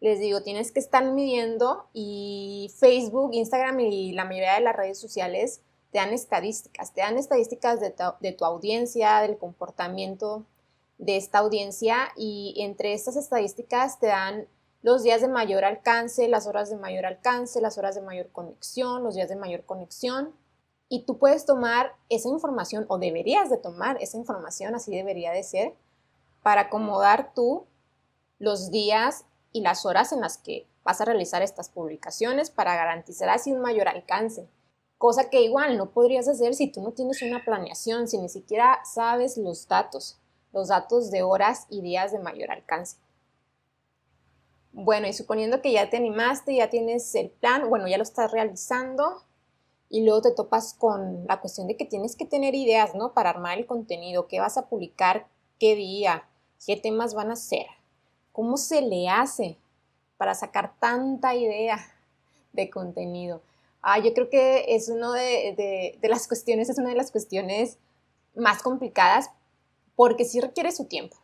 les 0.00 0.18
digo, 0.18 0.42
tienes 0.42 0.72
que 0.72 0.80
estar 0.80 1.04
midiendo 1.04 1.88
y 1.92 2.72
Facebook, 2.78 3.34
Instagram 3.34 3.78
y 3.80 4.12
la 4.12 4.24
mayoría 4.24 4.54
de 4.54 4.62
las 4.62 4.74
redes 4.74 4.98
sociales 4.98 5.60
te 5.92 5.98
dan 5.98 6.12
estadísticas, 6.12 6.94
te 6.94 7.02
dan 7.02 7.18
estadísticas 7.18 7.80
de 7.80 8.32
tu, 8.32 8.44
audiencia, 8.44 9.20
del 9.20 9.36
comportamiento 9.36 10.46
de 10.98 11.16
esta 11.16 11.38
audiencia 11.38 12.12
y 12.16 12.54
entre 12.58 12.92
estas 12.94 13.16
estadísticas 13.16 13.98
te 13.98 14.06
dan 14.06 14.46
los 14.82 15.02
días 15.02 15.20
de 15.20 15.28
mayor 15.28 15.64
alcance, 15.64 16.28
las 16.28 16.46
horas 16.46 16.70
de 16.70 16.76
mayor 16.76 17.04
alcance, 17.04 17.60
las 17.60 17.76
horas 17.76 17.94
de 17.94 18.02
mayor 18.02 18.30
conexión, 18.30 19.02
los 19.02 19.14
días 19.14 19.28
de 19.28 19.36
mayor 19.36 19.64
conexión. 19.64 20.32
Y 20.92 21.04
tú 21.04 21.18
puedes 21.18 21.46
tomar 21.46 21.94
esa 22.08 22.28
información 22.28 22.84
o 22.88 22.98
deberías 22.98 23.48
de 23.48 23.56
tomar 23.56 23.96
esa 24.02 24.16
información, 24.18 24.74
así 24.74 24.90
debería 24.90 25.30
de 25.30 25.44
ser, 25.44 25.74
para 26.42 26.62
acomodar 26.62 27.32
tú 27.32 27.64
los 28.40 28.72
días 28.72 29.24
y 29.52 29.60
las 29.60 29.86
horas 29.86 30.12
en 30.12 30.20
las 30.20 30.36
que 30.36 30.66
vas 30.82 31.00
a 31.00 31.04
realizar 31.04 31.42
estas 31.42 31.68
publicaciones 31.68 32.50
para 32.50 32.74
garantizar 32.74 33.28
así 33.28 33.52
un 33.52 33.60
mayor 33.60 33.86
alcance. 33.86 34.48
Cosa 34.98 35.30
que 35.30 35.42
igual 35.42 35.78
no 35.78 35.90
podrías 35.90 36.26
hacer 36.26 36.54
si 36.54 36.66
tú 36.66 36.82
no 36.82 36.90
tienes 36.90 37.22
una 37.22 37.44
planeación, 37.44 38.08
si 38.08 38.18
ni 38.18 38.28
siquiera 38.28 38.80
sabes 38.84 39.36
los 39.36 39.68
datos, 39.68 40.18
los 40.52 40.68
datos 40.68 41.12
de 41.12 41.22
horas 41.22 41.66
y 41.70 41.82
días 41.82 42.10
de 42.10 42.18
mayor 42.18 42.50
alcance. 42.50 42.96
Bueno, 44.72 45.06
y 45.06 45.12
suponiendo 45.12 45.62
que 45.62 45.70
ya 45.70 45.88
te 45.88 45.98
animaste, 45.98 46.56
ya 46.56 46.68
tienes 46.68 47.14
el 47.14 47.30
plan, 47.30 47.70
bueno, 47.70 47.86
ya 47.86 47.96
lo 47.96 48.02
estás 48.02 48.32
realizando 48.32 49.22
y 49.90 50.04
luego 50.04 50.22
te 50.22 50.30
topas 50.30 50.72
con 50.72 51.26
la 51.26 51.40
cuestión 51.40 51.66
de 51.66 51.76
que 51.76 51.84
tienes 51.84 52.14
que 52.14 52.24
tener 52.24 52.54
ideas, 52.54 52.94
¿no? 52.94 53.12
Para 53.12 53.30
armar 53.30 53.58
el 53.58 53.66
contenido, 53.66 54.28
qué 54.28 54.38
vas 54.38 54.56
a 54.56 54.68
publicar, 54.68 55.26
qué 55.58 55.74
día, 55.74 56.28
qué 56.64 56.76
temas 56.76 57.12
van 57.12 57.32
a 57.32 57.36
ser, 57.36 57.66
cómo 58.32 58.56
se 58.56 58.82
le 58.82 59.08
hace 59.08 59.58
para 60.16 60.36
sacar 60.36 60.74
tanta 60.78 61.34
idea 61.34 61.78
de 62.52 62.70
contenido. 62.70 63.42
Ah, 63.82 63.98
yo 63.98 64.14
creo 64.14 64.30
que 64.30 64.64
es 64.68 64.88
una 64.88 65.12
de, 65.12 65.98
las 66.02 66.28
cuestiones, 66.28 66.68
es 66.68 66.78
una 66.78 66.90
de 66.90 66.94
las 66.94 67.10
cuestiones 67.10 67.78
más 68.36 68.62
complicadas 68.62 69.30
porque 69.96 70.24
sí 70.24 70.40
requiere 70.40 70.70
su 70.70 70.84
tiempo. 70.84 71.16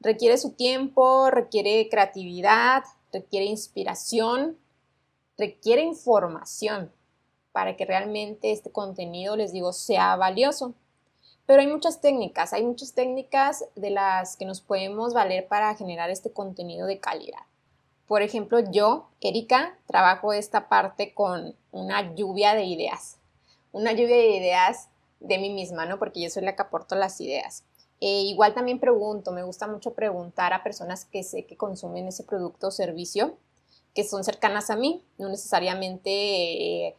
Requiere 0.00 0.38
su 0.38 0.52
tiempo, 0.52 1.30
requiere 1.30 1.88
creatividad, 1.88 2.84
requiere 3.12 3.46
inspiración, 3.46 4.56
requiere 5.36 5.82
información 5.82 6.92
para 7.58 7.74
que 7.74 7.84
realmente 7.84 8.52
este 8.52 8.70
contenido, 8.70 9.34
les 9.34 9.50
digo, 9.50 9.72
sea 9.72 10.14
valioso. 10.14 10.74
Pero 11.44 11.60
hay 11.60 11.66
muchas 11.66 12.00
técnicas, 12.00 12.52
hay 12.52 12.62
muchas 12.62 12.92
técnicas 12.92 13.64
de 13.74 13.90
las 13.90 14.36
que 14.36 14.44
nos 14.44 14.60
podemos 14.60 15.12
valer 15.12 15.48
para 15.48 15.74
generar 15.74 16.08
este 16.08 16.30
contenido 16.30 16.86
de 16.86 17.00
calidad. 17.00 17.40
Por 18.06 18.22
ejemplo, 18.22 18.60
yo, 18.70 19.08
Erika, 19.20 19.76
trabajo 19.88 20.32
esta 20.32 20.68
parte 20.68 21.12
con 21.14 21.56
una 21.72 22.14
lluvia 22.14 22.54
de 22.54 22.62
ideas. 22.62 23.18
Una 23.72 23.90
lluvia 23.90 24.14
de 24.18 24.36
ideas 24.36 24.88
de 25.18 25.38
mí 25.38 25.50
misma, 25.50 25.84
¿no? 25.84 25.98
Porque 25.98 26.20
yo 26.20 26.30
soy 26.30 26.44
la 26.44 26.54
que 26.54 26.62
aporto 26.62 26.94
las 26.94 27.20
ideas. 27.20 27.64
E 28.00 28.20
igual 28.22 28.54
también 28.54 28.78
pregunto, 28.78 29.32
me 29.32 29.42
gusta 29.42 29.66
mucho 29.66 29.94
preguntar 29.94 30.52
a 30.52 30.62
personas 30.62 31.06
que 31.06 31.24
sé 31.24 31.44
que 31.44 31.56
consumen 31.56 32.06
ese 32.06 32.22
producto 32.22 32.68
o 32.68 32.70
servicio, 32.70 33.36
que 33.96 34.04
son 34.04 34.22
cercanas 34.22 34.70
a 34.70 34.76
mí, 34.76 35.02
no 35.18 35.28
necesariamente 35.28 36.10
eh, 36.86 36.96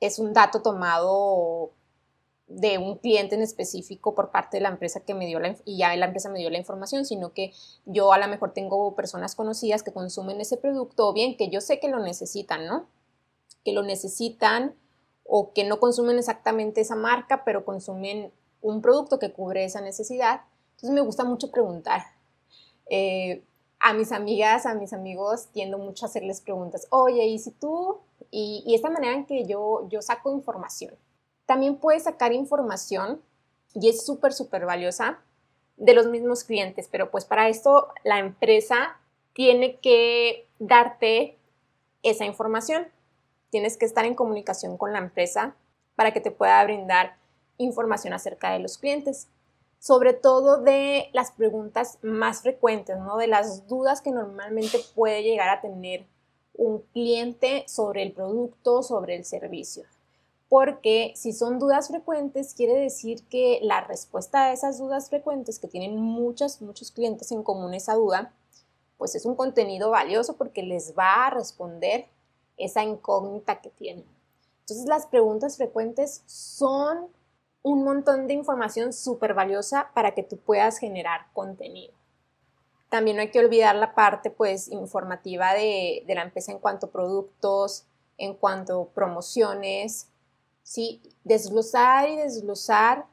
es 0.00 0.18
un 0.18 0.32
dato 0.32 0.62
tomado 0.62 1.72
de 2.48 2.78
un 2.78 2.98
cliente 2.98 3.34
en 3.34 3.42
específico 3.42 4.14
por 4.14 4.30
parte 4.30 4.58
de 4.58 4.62
la 4.62 4.68
empresa 4.68 5.00
que 5.00 5.14
me 5.14 5.26
dio 5.26 5.40
la, 5.40 5.56
y 5.64 5.78
ya 5.78 5.94
la 5.96 6.06
empresa 6.06 6.28
me 6.28 6.38
dio 6.38 6.50
la 6.50 6.58
información, 6.58 7.04
sino 7.04 7.32
que 7.32 7.52
yo 7.86 8.12
a 8.12 8.18
lo 8.18 8.28
mejor 8.28 8.52
tengo 8.52 8.94
personas 8.94 9.34
conocidas 9.34 9.82
que 9.82 9.92
consumen 9.92 10.40
ese 10.40 10.56
producto 10.56 11.08
o 11.08 11.12
bien 11.12 11.36
que 11.36 11.48
yo 11.48 11.60
sé 11.60 11.80
que 11.80 11.88
lo 11.88 11.98
necesitan, 11.98 12.66
¿no? 12.66 12.86
Que 13.64 13.72
lo 13.72 13.82
necesitan 13.82 14.76
o 15.24 15.52
que 15.52 15.64
no 15.64 15.80
consumen 15.80 16.18
exactamente 16.18 16.80
esa 16.80 16.94
marca, 16.94 17.44
pero 17.44 17.64
consumen 17.64 18.32
un 18.62 18.80
producto 18.80 19.18
que 19.18 19.32
cubre 19.32 19.64
esa 19.64 19.80
necesidad. 19.80 20.42
Entonces 20.76 20.90
me 20.90 21.00
gusta 21.00 21.24
mucho 21.24 21.50
preguntar. 21.50 22.02
Eh, 22.88 23.42
a 23.80 23.92
mis 23.92 24.12
amigas, 24.12 24.66
a 24.66 24.74
mis 24.74 24.92
amigos, 24.92 25.48
tiendo 25.52 25.78
mucho 25.78 26.04
a 26.06 26.08
hacerles 26.08 26.40
preguntas. 26.40 26.86
Oye, 26.90 27.26
¿y 27.26 27.38
si 27.40 27.50
tú? 27.50 27.98
Y, 28.30 28.74
esta 28.74 28.90
manera 28.90 29.14
en 29.14 29.26
que 29.26 29.46
yo, 29.46 29.88
yo 29.88 30.02
saco 30.02 30.32
información. 30.32 30.94
También 31.46 31.76
puedes 31.76 32.04
sacar 32.04 32.32
información 32.32 33.22
y 33.74 33.88
es 33.88 34.04
súper, 34.04 34.32
súper 34.32 34.66
valiosa 34.66 35.20
de 35.76 35.94
los 35.94 36.06
mismos 36.06 36.44
clientes, 36.44 36.88
pero 36.90 37.10
pues 37.10 37.24
para 37.24 37.48
esto 37.48 37.88
la 38.04 38.18
empresa 38.18 38.98
tiene 39.32 39.76
que 39.76 40.48
darte 40.58 41.38
esa 42.02 42.24
información. 42.24 42.88
Tienes 43.50 43.76
que 43.76 43.84
estar 43.84 44.04
en 44.04 44.14
comunicación 44.14 44.76
con 44.76 44.92
la 44.92 44.98
empresa 44.98 45.54
para 45.94 46.12
que 46.12 46.20
te 46.20 46.30
pueda 46.30 46.62
brindar 46.64 47.16
información 47.58 48.12
acerca 48.12 48.52
de 48.52 48.58
los 48.58 48.78
clientes, 48.78 49.28
sobre 49.78 50.12
todo 50.12 50.62
de 50.62 51.10
las 51.12 51.32
preguntas 51.32 51.98
más 52.02 52.42
frecuentes, 52.42 52.98
¿no? 52.98 53.16
De 53.16 53.26
las 53.26 53.66
dudas 53.66 54.02
que 54.02 54.10
normalmente 54.10 54.78
puede 54.94 55.22
llegar 55.22 55.48
a 55.48 55.60
tener 55.60 56.06
un 56.56 56.80
cliente 56.92 57.64
sobre 57.68 58.02
el 58.02 58.12
producto, 58.12 58.82
sobre 58.82 59.16
el 59.16 59.24
servicio 59.24 59.84
porque 60.48 61.12
si 61.16 61.32
son 61.32 61.58
dudas 61.58 61.88
frecuentes, 61.88 62.54
quiere 62.54 62.74
decir 62.74 63.24
que 63.28 63.58
la 63.62 63.80
respuesta 63.80 64.44
a 64.44 64.52
esas 64.52 64.78
dudas 64.78 65.08
frecuentes, 65.08 65.58
que 65.58 65.68
tienen 65.68 65.96
muchos, 66.00 66.62
muchos 66.62 66.92
clientes 66.92 67.32
en 67.32 67.42
común 67.42 67.74
esa 67.74 67.94
duda, 67.94 68.32
pues 68.96 69.14
es 69.14 69.26
un 69.26 69.34
contenido 69.34 69.90
valioso 69.90 70.36
porque 70.36 70.62
les 70.62 70.96
va 70.96 71.26
a 71.26 71.30
responder 71.30 72.06
esa 72.56 72.84
incógnita 72.84 73.60
que 73.60 73.70
tienen. 73.70 74.06
Entonces 74.60 74.86
las 74.86 75.06
preguntas 75.06 75.56
frecuentes 75.56 76.22
son 76.26 77.08
un 77.62 77.82
montón 77.82 78.28
de 78.28 78.34
información 78.34 78.92
súper 78.92 79.34
valiosa 79.34 79.90
para 79.94 80.14
que 80.14 80.22
tú 80.22 80.36
puedas 80.36 80.78
generar 80.78 81.26
contenido. 81.32 81.92
También 82.88 83.16
no 83.16 83.22
hay 83.22 83.30
que 83.30 83.40
olvidar 83.40 83.74
la 83.76 83.94
parte 83.94 84.30
pues 84.30 84.68
informativa 84.68 85.54
de, 85.54 86.04
de 86.06 86.14
la 86.14 86.22
empresa 86.22 86.52
en 86.52 86.58
cuanto 86.58 86.86
a 86.86 86.90
productos, 86.90 87.84
en 88.18 88.34
cuanto 88.34 88.82
a 88.82 88.94
promociones, 88.94 90.08
¿sí? 90.62 91.00
Desglosar 91.24 92.08
y 92.08 92.16
desglosar 92.16 93.06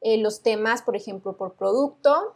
eh, 0.00 0.18
los 0.18 0.42
temas, 0.42 0.82
por 0.82 0.96
ejemplo, 0.96 1.36
por 1.36 1.54
producto 1.54 2.34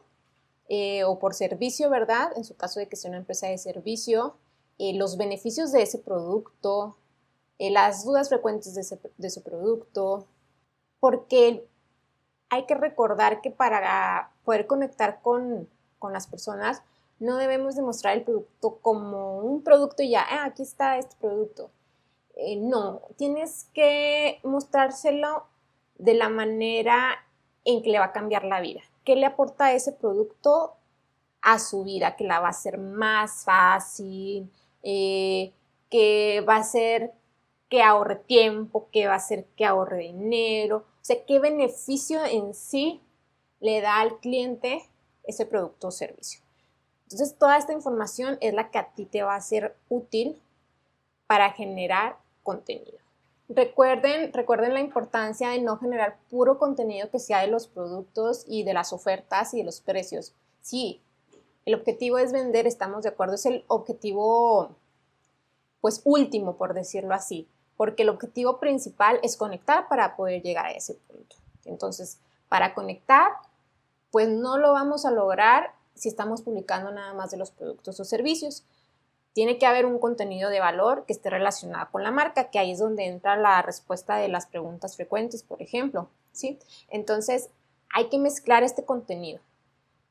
eh, 0.69 1.05
o 1.05 1.19
por 1.19 1.35
servicio, 1.35 1.91
¿verdad? 1.91 2.33
En 2.37 2.45
su 2.45 2.57
caso 2.57 2.79
de 2.79 2.89
que 2.89 2.97
sea 2.97 3.11
una 3.11 3.19
empresa 3.19 3.49
de 3.49 3.59
servicio, 3.59 4.37
eh, 4.79 4.95
los 4.95 5.17
beneficios 5.17 5.73
de 5.73 5.83
ese 5.83 5.99
producto, 5.99 6.97
las 7.59 8.05
dudas 8.05 8.29
frecuentes 8.29 8.75
de 8.75 8.83
ese, 9.27 9.41
producto, 9.41 10.27
porque 11.01 11.67
hay 12.51 12.67
que 12.67 12.75
recordar 12.75 13.41
que 13.41 13.51
para 13.51 14.31
poder 14.45 14.67
conectar 14.67 15.21
con, 15.23 15.67
con 15.99 16.13
las 16.13 16.27
personas, 16.27 16.83
no 17.19 17.37
debemos 17.37 17.77
demostrar 17.77 18.17
el 18.17 18.23
producto 18.23 18.79
como 18.83 19.39
un 19.39 19.63
producto 19.63 20.03
y 20.03 20.11
ya, 20.11 20.25
ah, 20.29 20.45
aquí 20.45 20.63
está 20.63 20.99
este 20.99 21.17
producto, 21.21 21.71
eh, 22.37 22.57
no, 22.57 23.01
tienes 23.17 23.69
que 23.73 24.41
mostrárselo 24.43 25.47
de 25.97 26.15
la 26.15 26.29
manera 26.29 27.25
en 27.65 27.83
que 27.83 27.91
le 27.91 27.99
va 27.99 28.07
a 28.07 28.13
cambiar 28.13 28.45
la 28.45 28.61
vida. 28.61 28.81
¿Qué 29.05 29.17
le 29.17 29.25
aporta 29.25 29.73
ese 29.73 29.93
producto 29.93 30.75
a 31.41 31.59
su 31.59 31.85
vida? 31.85 32.17
Que 32.17 32.25
la 32.25 32.41
va 32.41 32.49
a 32.49 32.51
hacer 32.51 32.79
más 32.79 33.45
fácil, 33.45 34.51
eh, 34.83 35.53
que 35.91 36.45
va 36.47 36.57
a 36.57 36.61
hacer 36.61 37.13
que 37.69 37.83
ahorre 37.83 38.17
tiempo, 38.17 38.89
que 38.93 39.07
va 39.07 39.15
a 39.15 39.17
hacer 39.17 39.47
que 39.57 39.65
ahorre 39.65 39.99
dinero. 39.99 40.79
O 40.79 41.05
sea, 41.05 41.25
qué 41.25 41.39
beneficio 41.39 42.25
en 42.25 42.55
sí 42.55 43.01
le 43.61 43.81
da 43.81 44.01
al 44.01 44.19
cliente 44.19 44.83
ese 45.27 45.47
producto 45.47 45.89
o 45.89 45.91
servicio. 45.91 46.41
Entonces, 47.05 47.37
toda 47.39 47.57
esta 47.57 47.73
información 47.73 48.37
es 48.41 48.55
la 48.55 48.71
que 48.71 48.79
a 48.79 48.89
ti 48.89 49.07
te 49.07 49.23
va 49.23 49.37
a 49.37 49.41
ser 49.41 49.77
útil 49.89 50.41
para 51.27 51.53
generar 51.53 52.17
contenido. 52.43 52.99
Recuerden, 53.49 54.33
recuerden 54.33 54.75
la 54.75 54.81
importancia 54.81 55.51
de 55.51 55.61
no 55.61 55.79
generar 55.79 56.19
puro 56.29 56.59
contenido 56.59 57.11
que 57.11 57.21
sea 57.21 57.43
de 57.43 57.47
los 57.47 57.69
productos 57.69 58.45
y 58.49 58.65
de 58.65 58.75
las 58.75 58.93
ofertas 58.93 59.55
y 59.55 59.59
de 59.59 59.65
los 59.65 59.81
precios. 59.81 60.35
Sí, 60.63 61.01
el 61.65 61.75
objetivo 61.75 62.19
es 62.19 62.33
vender, 62.33 62.67
estamos 62.67 63.05
de 63.05 63.11
acuerdo, 63.11 63.35
es 63.35 63.47
el 63.47 63.65
objetivo 63.69 64.75
pues 65.81 66.01
último, 66.05 66.57
por 66.57 66.75
decirlo 66.75 67.15
así, 67.15 67.47
porque 67.77 68.03
el 68.03 68.09
objetivo 68.09 68.59
principal 68.59 69.21
es 69.23 69.37
conectar 69.37 69.89
para 69.89 70.17
poder 70.17 70.43
llegar 70.43 70.67
a 70.67 70.73
ese 70.73 70.95
punto. 70.95 71.37
Entonces, 71.65 72.19
para 72.49 72.75
conectar, 72.75 73.31
pues 74.11 74.29
no 74.29 74.59
lo 74.59 74.73
vamos 74.73 75.05
a 75.05 75.11
lograr 75.11 75.75
si 75.95 76.09
estamos 76.09 76.43
publicando 76.43 76.91
nada 76.91 77.15
más 77.15 77.31
de 77.31 77.37
los 77.37 77.51
productos 77.51 77.99
o 78.01 78.05
servicios 78.05 78.65
tiene 79.37 79.59
que 79.59 79.67
haber 79.67 79.85
un 79.85 79.99
contenido 79.99 80.49
de 80.49 80.61
valor 80.61 81.05
que 81.05 81.13
esté 81.13 81.29
relacionado 81.29 81.91
con 81.93 82.03
la 82.03 82.11
marca, 82.11 82.49
que 82.49 82.59
ahí 82.59 82.73
es 82.73 82.79
donde 82.79 83.05
entra 83.05 83.37
la 83.37 83.61
respuesta 83.61 84.17
de 84.17 84.29
las 84.29 84.47
preguntas 84.47 84.97
frecuentes, 84.97 85.43
por 85.43 85.61
ejemplo, 85.61 86.09
¿sí? 86.33 86.59
Entonces, 86.89 87.51
hay 87.93 88.09
que 88.09 88.17
mezclar 88.17 88.63
este 88.63 88.87
contenido. 88.87 89.41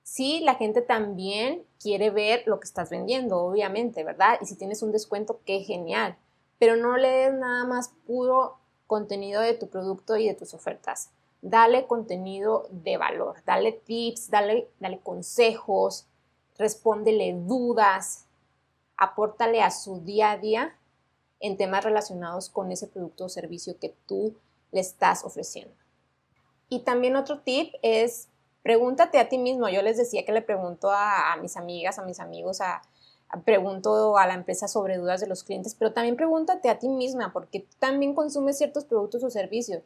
Sí, 0.03 0.41
la 0.41 0.53
gente 0.53 0.83
también 0.83 1.63
quiere 1.81 2.11
ver 2.11 2.43
lo 2.45 2.59
que 2.59 2.67
estás 2.67 2.91
vendiendo, 2.91 3.39
obviamente, 3.39 4.03
¿verdad? 4.03 4.37
Y 4.41 4.45
si 4.45 4.55
tienes 4.55 4.83
un 4.83 4.91
descuento, 4.91 5.39
qué 5.43 5.61
genial. 5.61 6.15
Pero 6.59 6.75
no 6.75 6.95
lees 6.95 7.33
nada 7.33 7.65
más 7.65 7.89
puro 8.05 8.59
contenido 8.85 9.41
de 9.41 9.55
tu 9.55 9.69
producto 9.69 10.17
y 10.17 10.27
de 10.27 10.35
tus 10.35 10.53
ofertas. 10.53 11.09
Dale 11.47 11.85
contenido 11.85 12.67
de 12.71 12.97
valor, 12.97 13.43
dale 13.45 13.71
tips, 13.71 14.31
dale, 14.31 14.67
dale 14.79 14.99
consejos, 14.99 16.07
respóndele 16.57 17.33
dudas, 17.33 18.25
apórtale 18.97 19.61
a 19.61 19.69
su 19.69 19.99
día 19.99 20.31
a 20.31 20.37
día 20.39 20.75
en 21.39 21.55
temas 21.55 21.83
relacionados 21.83 22.49
con 22.49 22.71
ese 22.71 22.87
producto 22.87 23.25
o 23.25 23.29
servicio 23.29 23.77
que 23.79 23.93
tú 24.07 24.33
le 24.71 24.79
estás 24.79 25.23
ofreciendo. 25.23 25.75
Y 26.67 26.79
también 26.79 27.15
otro 27.15 27.41
tip 27.41 27.75
es 27.83 28.29
pregúntate 28.63 29.19
a 29.19 29.29
ti 29.29 29.37
mismo. 29.37 29.69
Yo 29.69 29.83
les 29.83 29.97
decía 29.97 30.25
que 30.25 30.31
le 30.31 30.41
pregunto 30.41 30.89
a, 30.91 31.37
mis 31.39 31.57
amigas, 31.57 31.99
a 31.99 32.03
mis 32.03 32.19
amigos, 32.19 32.61
a, 32.61 32.81
pregunto 33.43 34.17
a 34.17 34.25
la 34.25 34.33
empresa 34.33 34.67
sobre 34.67 34.97
dudas 34.97 35.21
de 35.21 35.27
los 35.27 35.43
clientes, 35.43 35.75
pero 35.75 35.93
también 35.93 36.15
pregúntate 36.15 36.69
a 36.69 36.79
ti 36.79 36.89
misma, 36.89 37.31
porque 37.31 37.59
tú 37.59 37.75
también 37.77 38.15
consumes 38.15 38.57
ciertos 38.57 38.85
productos 38.85 39.23
o 39.23 39.29
servicios. 39.29 39.83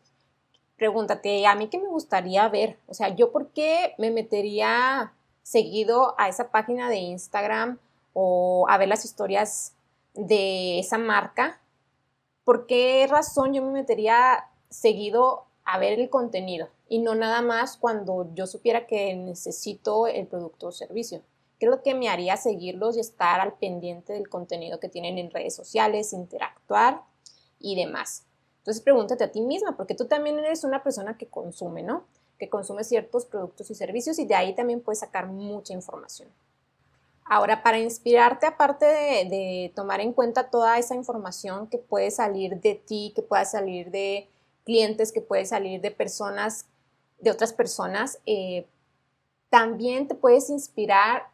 Pregúntate, 0.79 1.45
a 1.45 1.55
mí 1.55 1.67
qué 1.67 1.77
me 1.77 1.89
gustaría 1.89 2.48
ver, 2.48 2.79
o 2.88 2.93
sea, 2.93 3.13
yo 3.13 3.33
por 3.33 3.50
qué 3.50 3.95
me 3.98 4.12
metería 4.12 5.12
seguido 5.43 6.15
a 6.17 6.29
esa 6.29 6.51
página 6.51 6.89
de 6.89 6.95
Instagram 6.95 7.79
o 8.13 8.65
a 8.69 8.77
ver 8.77 8.88
las 8.88 9.03
historias 9.03 9.74
de 10.13 10.79
esa 10.79 10.98
marca, 10.98 11.59
¿por 12.45 12.65
qué 12.65 13.05
razón 13.09 13.53
yo 13.53 13.62
me 13.62 13.71
metería 13.71 14.48
seguido 14.69 15.43
a 15.65 15.79
ver 15.79 16.00
el 16.00 16.09
contenido 16.09 16.69
y 16.88 17.00
no 17.00 17.13
nada 17.13 17.41
más 17.41 17.75
cuando 17.75 18.33
yo 18.33 18.48
supiera 18.48 18.88
que 18.88 19.13
necesito 19.17 20.07
el 20.07 20.27
producto 20.27 20.67
o 20.67 20.71
servicio? 20.71 21.21
Creo 21.59 21.83
que 21.83 21.93
me 21.93 22.07
haría 22.07 22.38
seguirlos 22.38 22.95
y 22.95 23.01
estar 23.01 23.41
al 23.41 23.51
pendiente 23.55 24.13
del 24.13 24.29
contenido 24.29 24.79
que 24.79 24.88
tienen 24.88 25.17
en 25.17 25.29
redes 25.29 25.55
sociales, 25.55 26.13
interactuar 26.13 27.01
y 27.59 27.75
demás. 27.75 28.28
Entonces 28.60 28.82
pregúntate 28.84 29.24
a 29.24 29.32
ti 29.32 29.42
misma, 29.42 29.75
porque 29.75 29.96
tú 29.96 30.06
también 30.06 30.38
eres 30.39 30.63
una 30.63 30.84
persona 30.84 31.18
que 31.18 31.28
consume, 31.28 31.84
¿no? 31.84 32.04
Que 32.38 32.50
consume 32.50 32.84
ciertos 32.84 33.25
productos 33.25 33.70
y 33.72 33.75
servicios 33.75 34.20
y 34.20 34.25
de 34.25 34.36
ahí 34.36 34.54
también 34.54 34.82
puedes 34.82 35.00
sacar 35.00 35.28
mucha 35.28 35.74
información. 35.74 36.30
Ahora, 37.32 37.62
para 37.62 37.78
inspirarte, 37.78 38.48
aparte 38.48 38.86
de, 38.86 39.72
tomar 39.75 40.01
en 40.01 40.13
cuenta 40.13 40.50
toda 40.50 40.80
esa 40.80 40.96
información 40.96 41.68
que 41.68 41.78
puede 41.78 42.10
salir 42.10 42.60
de 42.60 42.74
ti, 42.74 43.13
que 43.16 43.22
pueda 43.22 43.46
salir 43.46 43.92
de 43.92 44.28
clientes, 44.66 45.12
que 45.12 45.22
puede 45.22 45.46
salir 45.46 45.80
de 45.80 45.92
personas, 45.92 46.66
de 47.20 47.30
otras 47.30 47.54
personas, 47.54 48.18
eh, 48.25 48.66
también 49.51 50.08
te 50.08 50.16
puedes 50.16 50.50
inspirar 50.50 51.28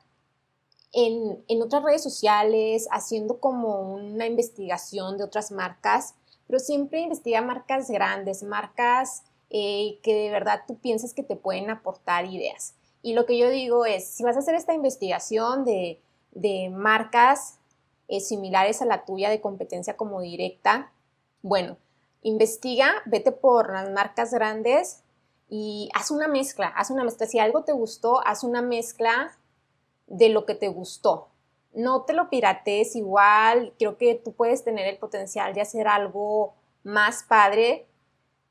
en, 0.91 1.41
en, 1.48 1.62
otras 1.62 1.82
redes 1.82 2.03
sociales, 2.03 2.89
haciendo 2.91 3.39
como 3.39 3.94
una 3.94 4.25
investigación 4.25 5.17
de 5.17 5.24
otras 5.24 5.51
marcas, 5.51 6.13
pero 6.47 6.59
siempre 6.59 6.99
investiga 6.99 7.41
marcas 7.41 7.89
grandes, 7.89 8.43
marcas 8.43 9.23
eh, 9.49 9.99
que 10.03 10.13
de 10.13 10.29
verdad 10.29 10.61
tú 10.67 10.77
piensas 10.77 11.13
que 11.13 11.23
te 11.23 11.35
pueden 11.35 11.69
aportar 11.69 12.25
ideas. 12.25 12.75
Y 13.01 13.13
lo 13.13 13.25
que 13.25 13.37
yo 13.37 13.49
digo 13.49 13.85
es, 13.85 14.07
si 14.07 14.23
vas 14.23 14.35
a 14.35 14.39
hacer 14.39 14.55
esta 14.55 14.73
investigación 14.73 15.63
de, 15.63 16.01
marcas 16.71 17.59
eh, 18.07 18.19
similares 18.19 18.81
a 18.81 18.85
la 18.85 19.05
tuya 19.05 19.29
de 19.29 19.41
competencia 19.41 19.95
como 19.95 20.21
directa, 20.21 20.91
bueno, 21.41 21.77
investiga, 22.23 22.91
vete 23.05 23.31
por 23.31 23.71
las 23.71 23.91
marcas 23.91 24.33
grandes 24.33 25.03
y 25.47 25.89
haz 25.93 26.09
una 26.11 26.27
mezcla, 26.27 26.67
haz 26.67 26.89
una 26.89 27.03
mezcla. 27.03 27.27
Si 27.27 27.39
algo 27.39 27.63
te 27.63 27.71
gustó, 27.71 28.25
haz 28.25 28.43
una 28.43 28.61
mezcla 28.61 29.37
de 30.07 30.29
lo 30.29 30.45
que 30.45 30.55
te 30.55 30.67
gustó. 30.67 31.29
No 31.75 32.03
te 32.03 32.13
lo 32.13 32.29
piratees 32.29 32.96
igual, 32.96 33.74
creo 33.77 33.98
que 33.98 34.15
tú 34.15 34.34
puedes 34.34 34.63
tener 34.63 34.88
el 34.88 34.98
potencial 34.98 35.53
de 35.53 35.62
hacer 35.62 35.88
algo 35.88 36.55
más 36.84 37.24
padre 37.24 37.86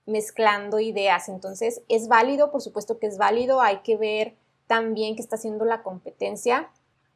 mezclando 0.07 0.79
ideas. 0.79 1.29
Entonces, 1.29 1.83
es 1.89 2.07
válido, 2.07 2.53
por 2.53 2.61
supuesto 2.61 2.99
que 2.99 3.07
es 3.07 3.19
válido, 3.19 3.61
hay 3.61 3.79
que 3.79 3.97
ver 3.97 4.37
también 4.67 5.17
que 5.17 5.23
está 5.23 5.37
haciendo 5.37 5.65
la 5.65 5.83
competencia, 5.83 6.71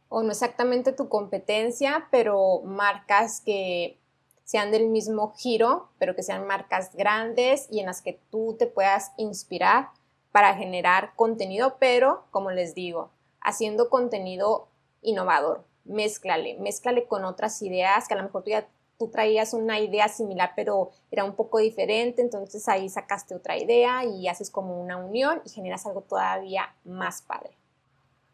o 0.08 0.22
no 0.22 0.30
exactamente 0.30 0.92
tu 0.92 1.08
competencia, 1.08 2.08
pero 2.10 2.62
marcas 2.64 3.42
que 3.42 3.98
sean 4.44 4.70
del 4.70 4.88
mismo 4.88 5.34
giro, 5.36 5.90
pero 5.98 6.16
que 6.16 6.22
sean 6.22 6.46
marcas 6.46 6.94
grandes 6.94 7.68
y 7.70 7.80
en 7.80 7.86
las 7.86 8.00
que 8.00 8.18
tú 8.30 8.56
te 8.58 8.66
puedas 8.66 9.12
inspirar 9.18 9.90
para 10.32 10.54
generar 10.54 11.12
contenido, 11.16 11.76
pero 11.78 12.24
como 12.30 12.50
les 12.50 12.74
digo, 12.74 13.10
haciendo 13.40 13.90
contenido 13.90 14.68
innovador. 15.02 15.67
Mézclale, 15.88 16.56
mézclale 16.60 17.06
con 17.06 17.24
otras 17.24 17.60
ideas 17.62 18.06
que 18.06 18.14
a 18.14 18.18
lo 18.18 18.22
mejor 18.22 18.44
tú 18.44 18.50
tú 18.98 19.08
traías 19.08 19.54
una 19.54 19.78
idea 19.78 20.08
similar, 20.08 20.52
pero 20.56 20.90
era 21.10 21.24
un 21.24 21.34
poco 21.34 21.58
diferente, 21.58 22.20
entonces 22.20 22.68
ahí 22.68 22.88
sacaste 22.88 23.34
otra 23.34 23.56
idea 23.56 24.04
y 24.04 24.26
haces 24.26 24.50
como 24.50 24.80
una 24.80 24.96
unión 24.96 25.40
y 25.44 25.50
generas 25.50 25.86
algo 25.86 26.02
todavía 26.02 26.74
más 26.84 27.22
padre. 27.22 27.56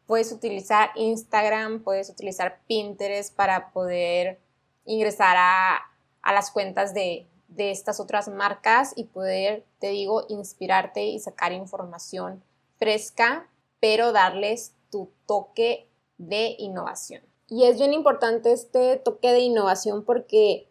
Puedes 0.06 0.32
utilizar 0.32 0.90
Instagram, 0.96 1.82
puedes 1.82 2.08
utilizar 2.08 2.60
Pinterest 2.66 3.34
para 3.34 3.72
poder 3.72 4.40
ingresar 4.86 5.36
a, 5.38 5.90
las 6.32 6.50
cuentas 6.50 6.94
de 6.94 7.26
estas 7.56 8.00
otras 8.00 8.28
marcas 8.28 8.94
y 8.96 9.04
poder, 9.04 9.64
te 9.78 9.88
digo, 9.88 10.24
inspirarte 10.30 11.04
y 11.04 11.20
sacar 11.20 11.52
información 11.52 12.42
fresca, 12.78 13.46
pero 13.80 14.12
darles 14.12 14.72
tu 14.90 15.10
toque 15.26 15.86
de 16.16 16.56
innovación. 16.58 17.22
Y 17.48 17.64
es 17.64 17.78
bien 17.78 17.92
importante 17.92 18.52
este 18.52 18.96
toque 18.96 19.32
de 19.32 19.40
innovación 19.40 20.04
porque 20.04 20.68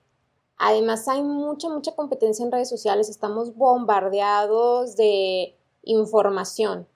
además 0.57 1.07
hay 1.07 1.21
mucha, 1.21 1.69
mucha 1.69 1.95
competencia 1.95 2.43
en 2.43 2.51
redes 2.51 2.69
sociales, 2.69 3.09
estamos 3.09 3.55
bombardeados 3.55 4.95
de 4.95 5.55
información 5.83 6.87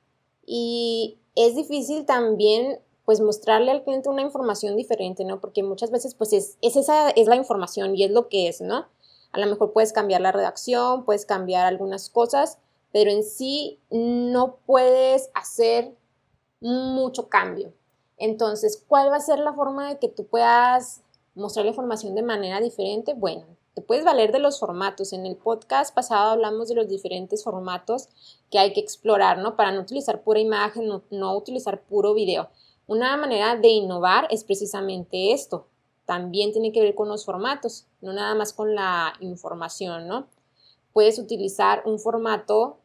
y 0.45 1.19
es 1.35 1.55
difícil 1.55 2.05
también 2.05 2.79
pues 3.05 3.21
mostrarle 3.21 3.71
al 3.71 3.83
cliente 3.83 4.09
una 4.09 4.21
información 4.21 4.75
diferente, 4.75 5.23
¿no? 5.23 5.39
Porque 5.39 5.63
muchas 5.63 5.91
veces 5.91 6.13
pues 6.15 6.33
es, 6.33 6.57
esa 6.61 7.09
es 7.11 7.27
la 7.27 7.35
información 7.35 7.95
y 7.95 8.03
es 8.03 8.11
lo 8.11 8.27
que 8.27 8.49
es, 8.49 8.59
¿no? 8.59 8.87
A 9.31 9.39
lo 9.39 9.45
mejor 9.45 9.71
puedes 9.71 9.93
cambiar 9.93 10.21
la 10.21 10.31
redacción, 10.31 11.05
puedes 11.05 11.25
cambiar 11.25 11.65
algunas 11.65 12.09
cosas, 12.09 12.57
pero 12.91 13.11
en 13.11 13.23
sí 13.23 13.79
no 13.91 14.57
puedes 14.65 15.29
hacer 15.35 15.95
mucho 16.59 17.29
cambio. 17.29 17.71
Entonces, 18.17 18.83
¿cuál 18.87 19.11
va 19.11 19.17
a 19.17 19.21
ser 19.21 19.39
la 19.39 19.53
forma 19.53 19.89
de 19.89 19.99
que 19.99 20.09
tú 20.09 20.25
puedas 20.25 21.03
mostrar 21.35 21.65
la 21.65 21.71
información 21.71 22.15
de 22.15 22.23
manera 22.23 22.59
diferente? 22.59 23.13
Bueno, 23.13 23.45
te 23.77 23.83
puedes 23.83 24.03
valer 24.03 24.31
de 24.31 24.39
los 24.39 24.59
formatos. 24.59 25.13
En 25.13 25.27
el 25.27 25.35
podcast 25.35 25.93
pasado 25.93 26.31
hablamos 26.31 26.67
de 26.67 26.73
los 26.73 26.87
diferentes 26.87 27.43
formatos 27.43 28.09
que 28.49 28.57
hay 28.57 28.73
que 28.73 28.79
explorar, 28.79 29.37
¿no? 29.37 29.55
Para 29.55 29.71
no 29.71 29.81
utilizar 29.81 30.23
pura 30.23 30.39
imagen, 30.39 30.89
no, 31.11 31.37
utilizar 31.37 31.83
puro 31.83 32.15
video. 32.15 32.49
Una 32.87 33.15
manera 33.17 33.55
de 33.55 33.67
innovar 33.67 34.27
es 34.31 34.43
precisamente 34.43 35.31
esto. 35.31 35.67
También 36.07 36.53
tiene 36.53 36.71
que 36.71 36.81
ver 36.81 36.95
con 36.95 37.07
los 37.07 37.23
formatos, 37.23 37.85
no 38.01 38.13
nada 38.13 38.33
más 38.33 38.51
con 38.51 38.73
la 38.73 39.13
información, 39.19 40.07
¿no? 40.07 40.25
Puedes 40.91 41.19
utilizar 41.19 41.83
un 41.85 41.99
formato 41.99 42.77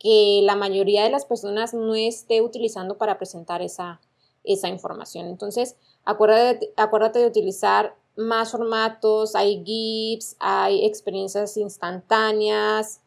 que 0.00 0.40
la 0.42 0.56
mayoría 0.56 1.04
de 1.04 1.10
las 1.10 1.26
personas 1.26 1.74
no 1.74 1.94
esté 1.94 2.40
utilizando 2.40 2.98
para 2.98 3.18
presentar 3.18 3.62
esa, 3.62 4.00
esa 4.44 4.68
información. 4.68 5.26
Entonces, 5.26 5.76
acuérdate, 6.04 6.72
acuérdate 6.76 7.18
de 7.20 7.26
utilizar 7.26 7.96
más 8.16 8.52
formatos, 8.52 9.34
hay 9.34 9.62
GIFs, 9.64 10.36
hay 10.38 10.84
experiencias 10.84 11.56
instantáneas, 11.56 13.00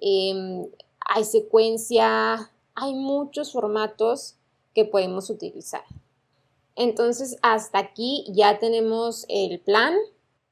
em, 0.00 0.66
hay 1.00 1.24
secuencia, 1.24 2.50
hay 2.74 2.94
muchos 2.94 3.52
formatos 3.52 4.36
que 4.74 4.84
podemos 4.84 5.30
utilizar. 5.30 5.84
Entonces, 6.76 7.36
hasta 7.42 7.78
aquí 7.78 8.24
ya 8.28 8.58
tenemos 8.58 9.26
el 9.28 9.60
plan, 9.60 9.94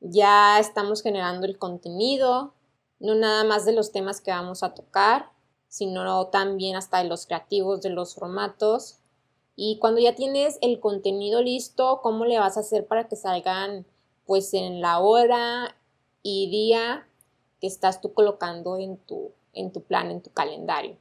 ya 0.01 0.59
estamos 0.59 1.03
generando 1.03 1.47
el 1.47 1.59
contenido, 1.59 2.55
no 3.01 3.15
nada 3.15 3.45
más 3.45 3.65
de 3.65 3.73
los 3.73 3.93
temas 3.93 4.21
que 4.21 4.31
vamos 4.31 4.63
a 4.63 4.75
tocar, 4.75 5.31
sino 5.69 6.27
también 6.29 6.77
hasta 6.77 6.99
de 6.99 7.09
los 7.09 7.27
creativos, 7.27 7.83
de 7.83 7.91
los 7.91 8.15
formatos, 8.15 8.99
y 9.61 9.79
cuando 9.81 10.01
ya 10.01 10.15
tienes 10.15 10.57
el 10.61 10.79
contenido 10.79 11.43
listo, 11.43 11.99
¿cómo 12.01 12.25
le 12.25 12.39
vas 12.39 12.57
a 12.57 12.61
hacer 12.61 12.87
para 12.87 13.09
que 13.09 13.17
salgan 13.17 13.85
pues 14.25 14.55
en 14.55 14.81
la 14.81 15.01
hora 15.01 15.75
y 16.23 16.49
día 16.49 17.09
que 17.61 17.67
estás 17.67 18.01
tú 18.01 18.13
colocando 18.13 18.79
en 18.79 18.99
tu, 18.99 19.33
en 19.55 19.73
tu 19.73 19.83
plan, 19.83 20.13
en 20.13 20.23
tu 20.23 20.31
calendario? 20.31 20.97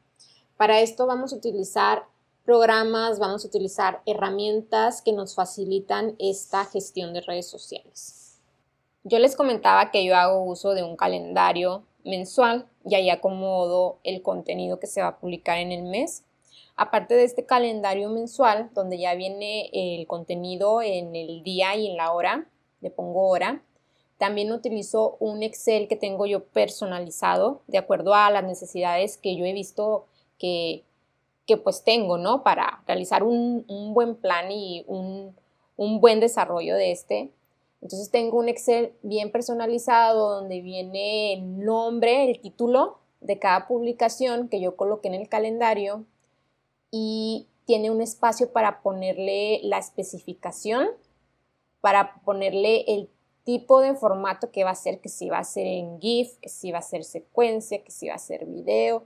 Para 0.58 0.80
esto 0.80 1.06
vamos 1.06 1.34
a 1.34 1.36
utilizar 1.36 2.06
programas, 2.46 3.20
vamos 3.20 3.46
a 3.46 3.48
utilizar 3.48 4.02
herramientas 4.08 5.04
que 5.04 5.13
nos 5.13 5.36
facilitan 5.36 6.15
esta 6.17 6.65
gestión 6.65 7.13
de 7.13 7.22
redes 7.22 7.48
sociales. 7.48 8.39
Yo 9.04 9.20
les 9.20 9.36
comentaba 9.36 9.91
que 9.91 10.04
yo 10.04 10.15
hago 10.15 10.43
uso 10.43 10.74
de 10.74 10.82
un 10.82 10.98
calendario 10.98 11.84
mensual 12.04 12.65
y 12.84 12.96
ahí 12.96 13.12
acomodo 13.12 14.00
el 14.04 14.24
contenido 14.24 14.80
que 14.80 14.88
se 14.88 15.04
va 15.04 15.10
a 15.10 15.20
publicar 15.20 15.60
en 15.60 15.72
el 15.72 15.84
mes 15.84 16.24
Aparte 16.78 17.16
de 17.16 17.24
este 17.24 17.44
calendario 17.44 18.08
mensual, 18.10 18.70
donde 18.76 19.00
ya 19.00 19.16
viene 19.16 19.72
el 19.74 20.06
contenido 20.06 20.84
en 20.84 21.16
el 21.16 21.42
día 21.42 21.76
y 21.76 21.88
en 21.88 21.98
la 21.98 22.13
hora, 22.13 22.48
le 22.82 22.92
pongo 22.92 23.28
hora, 23.28 23.63
También 24.20 24.52
utilizo 24.52 25.18
un 25.20 25.44
Excel 25.44 25.88
que 25.88 25.96
tengo 25.96 26.26
yo 26.26 26.44
personalizado 26.46 27.62
de 27.68 27.78
acuerdo 27.78 28.16
a 28.16 28.32
las 28.32 28.44
necesidades 28.44 29.18
que 29.18 29.36
yo 29.36 29.46
he 29.46 29.54
visto 29.54 30.06
que, 30.40 30.84
que 31.46 31.58
pues 31.58 31.84
tengo, 31.84 32.18
¿no? 32.18 32.44
Para 32.44 32.84
realizar 32.88 33.24
un, 33.24 33.66
buen 33.94 34.16
plan 34.16 34.52
y 34.52 34.84
un, 34.88 35.36
un 35.78 36.00
buen 36.00 36.20
desarrollo 36.20 36.76
de 36.76 36.92
este. 36.92 37.32
Entonces 37.82 38.10
tengo 38.12 38.38
un 38.38 38.50
Excel 38.50 38.94
bien 39.04 39.32
personalizado 39.32 40.42
donde 40.42 40.62
viene 40.62 41.34
el 41.34 41.63
nombre, 41.63 42.30
el 42.30 42.40
título 42.40 43.00
de 43.22 43.40
cada 43.40 43.68
publicación 43.68 44.48
que 44.50 44.60
yo 44.60 44.76
coloqué 44.76 45.08
en 45.10 45.16
el 45.16 45.30
calendario 45.30 46.06
y 46.91 47.47
tiene 47.65 47.91
un 47.91 48.02
espacio 48.02 48.52
para 48.52 48.82
ponerle 48.82 49.60
la 49.63 49.78
especificación, 49.78 50.88
para 51.82 52.21
ponerle 52.23 52.86
el 52.88 53.10
tipo 53.43 53.80
de 53.80 53.93
formato 53.95 54.52
que 54.52 54.63
va 54.63 54.71
a 54.71 54.76
ser, 54.76 55.00
que 55.00 55.10
si 55.10 55.30
va 55.30 55.39
a 55.39 55.43
ser 55.43 55.67
en 55.67 56.00
GIF, 56.02 56.38
que 56.41 56.50
si 56.50 56.71
va 56.71 56.80
a 56.80 56.82
ser 56.82 57.04
secuencia, 57.04 57.84
que 57.84 57.91
si 57.91 58.08
va 58.08 58.15
a 58.15 58.19
ser 58.19 58.45
video. 58.45 59.04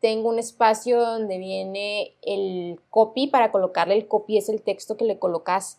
Tengo 0.00 0.28
un 0.28 0.38
espacio 0.38 1.00
donde 1.00 1.38
viene 1.38 2.14
el 2.22 2.80
copy, 2.90 3.26
para 3.26 3.52
colocarle 3.52 3.94
el 3.94 4.08
copy 4.08 4.38
es 4.38 4.48
el 4.48 4.62
texto 4.62 4.96
que 4.96 5.04
le 5.04 5.18
colocas 5.18 5.78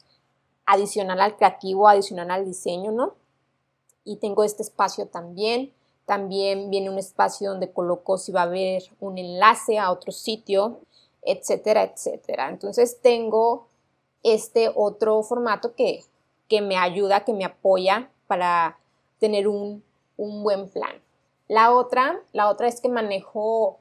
adicional 0.66 1.22
al 1.22 1.36
creativo, 1.36 1.88
adicional 1.88 2.32
al 2.32 2.46
diseño, 2.46 2.92
¿no? 2.92 3.16
Y 4.04 4.18
tengo 4.18 4.44
este 4.44 4.64
espacio 4.64 5.08
también. 5.08 5.74
También 6.06 6.70
viene 6.70 6.92
un 6.92 7.00
espacio 7.00 7.50
donde 7.50 7.72
coloco 7.72 8.18
si 8.18 8.32
va 8.32 8.42
a 8.42 8.44
haber 8.44 8.84
un 9.00 9.18
enlace 9.18 9.80
a 9.80 9.92
otro 9.92 10.12
sitio, 10.12 10.82
etcétera, 11.26 11.84
etcétera. 11.84 12.50
Entonces 12.50 13.02
tengo 13.02 13.68
este 14.24 14.72
otro 14.74 15.22
formato 15.24 15.76
que, 15.76 16.04
que 16.48 16.62
me 16.62 16.78
ayuda, 16.78 17.26
que 17.26 17.34
me 17.34 17.46
apoya 17.46 18.10
para 18.28 18.78
tener 19.20 19.48
un, 19.48 19.84
un 20.18 20.44
buen 20.44 20.70
plan. 20.70 20.96
La 21.48 21.72
otra, 21.72 22.22
la 22.34 22.50
otra 22.50 22.68
es 22.68 22.82
que 22.82 22.90
manejo 22.90 23.80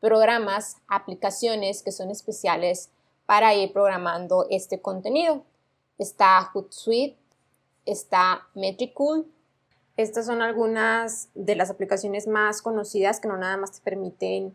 programas, 0.00 0.76
aplicaciones 0.88 1.82
que 1.82 1.92
son 1.92 2.10
especiales 2.10 2.90
para 3.24 3.54
ir 3.54 3.72
programando 3.72 4.46
este 4.50 4.80
contenido. 4.80 5.42
Está 5.98 6.50
Hootsuite, 6.52 7.16
está 7.86 8.46
Metricool. 8.54 9.26
Estas 9.96 10.26
son 10.26 10.42
algunas 10.42 11.30
de 11.34 11.56
las 11.56 11.70
aplicaciones 11.70 12.26
más 12.26 12.60
conocidas 12.60 13.18
que 13.18 13.28
no 13.28 13.38
nada 13.38 13.56
más 13.56 13.72
te 13.72 13.80
permiten 13.80 14.54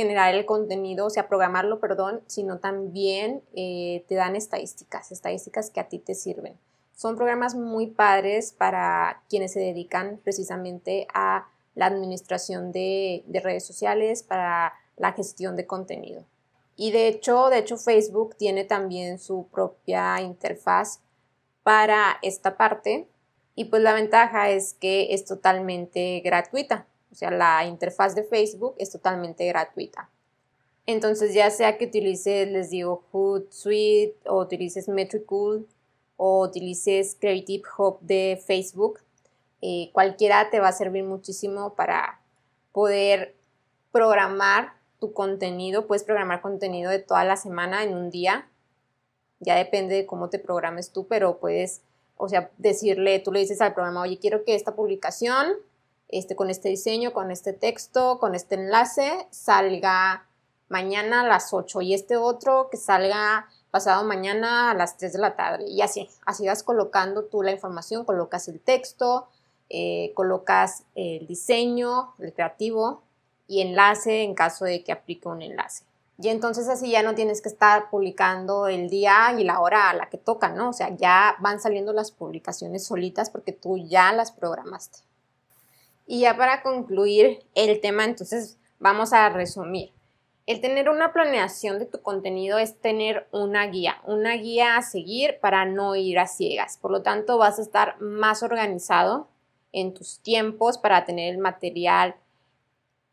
generar 0.00 0.34
el 0.34 0.46
contenido, 0.46 1.06
o 1.06 1.10
sea, 1.10 1.28
programarlo, 1.28 1.78
perdón, 1.78 2.22
sino 2.26 2.58
también 2.58 3.42
eh, 3.54 4.04
te 4.08 4.14
dan 4.14 4.34
estadísticas, 4.34 5.12
estadísticas 5.12 5.70
que 5.70 5.80
a 5.80 5.88
ti 5.88 5.98
te 5.98 6.14
sirven. 6.14 6.56
Son 6.94 7.16
programas 7.16 7.54
muy 7.54 7.86
padres 7.86 8.52
para 8.52 9.22
quienes 9.28 9.52
se 9.52 9.60
dedican 9.60 10.18
precisamente 10.24 11.06
a 11.12 11.48
la 11.74 11.86
administración 11.86 12.72
de, 12.72 13.24
de 13.26 13.40
redes 13.40 13.66
sociales, 13.66 14.22
para 14.22 14.72
la 14.96 15.12
gestión 15.12 15.56
de 15.56 15.66
contenido. 15.66 16.24
Y 16.76 16.92
de 16.92 17.08
hecho, 17.08 17.50
de 17.50 17.58
hecho 17.58 17.76
Facebook 17.76 18.36
tiene 18.36 18.64
también 18.64 19.18
su 19.18 19.48
propia 19.52 20.20
interfaz 20.22 21.00
para 21.62 22.18
esta 22.22 22.56
parte 22.56 23.06
y 23.54 23.66
pues 23.66 23.82
la 23.82 23.92
ventaja 23.92 24.48
es 24.48 24.74
que 24.74 25.12
es 25.12 25.26
totalmente 25.26 26.20
gratuita. 26.24 26.86
O 27.10 27.14
sea, 27.14 27.30
la 27.30 27.64
interfaz 27.64 28.14
de 28.14 28.22
Facebook 28.22 28.74
es 28.78 28.90
totalmente 28.90 29.46
gratuita. 29.46 30.08
Entonces, 30.86 31.34
ya 31.34 31.50
sea 31.50 31.78
que 31.78 31.86
utilices, 31.86 32.48
les 32.48 32.70
digo, 32.70 33.04
Hootsuite 33.12 34.16
o 34.26 34.40
utilices 34.40 34.88
Metricool 34.88 35.66
o 36.16 36.42
utilices 36.42 37.16
Creative 37.18 37.62
Hub 37.78 38.00
de 38.00 38.42
Facebook, 38.44 39.00
eh, 39.62 39.90
cualquiera 39.92 40.50
te 40.50 40.60
va 40.60 40.68
a 40.68 40.72
servir 40.72 41.04
muchísimo 41.04 41.74
para 41.74 42.20
poder 42.72 43.34
programar 43.92 44.72
tu 44.98 45.12
contenido, 45.12 45.86
puedes 45.86 46.04
programar 46.04 46.40
contenido 46.40 46.90
de 46.90 46.98
toda 46.98 47.24
la 47.24 47.36
semana 47.36 47.82
en 47.82 47.94
un 47.94 48.10
día. 48.10 48.48
Ya 49.40 49.56
depende 49.56 49.94
de 49.94 50.06
cómo 50.06 50.28
te 50.28 50.38
programes 50.38 50.92
tú, 50.92 51.06
pero 51.06 51.38
puedes, 51.38 51.82
o 52.16 52.28
sea, 52.28 52.50
decirle, 52.58 53.18
tú 53.18 53.32
le 53.32 53.40
dices 53.40 53.60
al 53.60 53.74
programa, 53.74 54.02
oye, 54.02 54.18
quiero 54.18 54.44
que 54.44 54.54
esta 54.54 54.74
publicación, 54.74 55.54
este, 56.12 56.36
con 56.36 56.50
este 56.50 56.68
diseño, 56.68 57.12
con 57.12 57.30
este 57.30 57.52
texto, 57.52 58.18
con 58.18 58.34
este 58.34 58.56
enlace, 58.56 59.26
salga 59.30 60.26
mañana 60.68 61.22
a 61.22 61.26
las 61.26 61.52
8 61.52 61.80
y 61.82 61.94
este 61.94 62.16
otro 62.16 62.68
que 62.70 62.76
salga 62.76 63.48
pasado 63.70 64.04
mañana 64.04 64.70
a 64.70 64.74
las 64.74 64.96
3 64.96 65.12
de 65.12 65.18
la 65.18 65.36
tarde. 65.36 65.64
Y 65.68 65.82
así, 65.82 66.08
así 66.24 66.46
vas 66.46 66.62
colocando 66.62 67.24
tú 67.24 67.42
la 67.42 67.52
información, 67.52 68.04
colocas 68.04 68.48
el 68.48 68.60
texto, 68.60 69.28
eh, 69.68 70.12
colocas 70.14 70.84
el 70.94 71.26
diseño, 71.26 72.14
el 72.18 72.32
creativo, 72.32 73.02
y 73.46 73.62
enlace 73.62 74.22
en 74.22 74.34
caso 74.34 74.64
de 74.64 74.84
que 74.84 74.92
aplique 74.92 75.28
un 75.28 75.42
enlace. 75.42 75.84
Y 76.22 76.28
entonces 76.28 76.68
así 76.68 76.90
ya 76.90 77.02
no 77.02 77.14
tienes 77.14 77.40
que 77.40 77.48
estar 77.48 77.88
publicando 77.90 78.68
el 78.68 78.90
día 78.90 79.34
y 79.38 79.44
la 79.44 79.60
hora 79.60 79.90
a 79.90 79.94
la 79.94 80.10
que 80.10 80.18
toca, 80.18 80.50
¿no? 80.50 80.68
O 80.68 80.72
sea, 80.72 80.94
ya 80.94 81.34
van 81.40 81.60
saliendo 81.60 81.92
las 81.92 82.12
publicaciones 82.12 82.84
solitas 82.84 83.30
porque 83.30 83.52
tú 83.52 83.78
ya 83.78 84.12
las 84.12 84.30
programaste. 84.30 84.98
Y 86.10 86.22
ya 86.22 86.36
para 86.36 86.60
concluir 86.62 87.38
el 87.54 87.80
tema, 87.80 88.04
entonces 88.04 88.58
vamos 88.80 89.12
a 89.12 89.28
resumir. 89.28 89.92
El 90.44 90.60
tener 90.60 90.88
una 90.88 91.12
planeación 91.12 91.78
de 91.78 91.86
tu 91.86 92.02
contenido 92.02 92.58
es 92.58 92.80
tener 92.80 93.28
una 93.30 93.68
guía, 93.68 94.02
una 94.04 94.34
guía 94.34 94.76
a 94.76 94.82
seguir 94.82 95.38
para 95.40 95.66
no 95.66 95.94
ir 95.94 96.18
a 96.18 96.26
ciegas. 96.26 96.78
Por 96.78 96.90
lo 96.90 97.02
tanto, 97.02 97.38
vas 97.38 97.60
a 97.60 97.62
estar 97.62 98.00
más 98.00 98.42
organizado 98.42 99.28
en 99.70 99.94
tus 99.94 100.18
tiempos 100.18 100.78
para 100.78 101.04
tener 101.04 101.32
el 101.32 101.38
material 101.38 102.16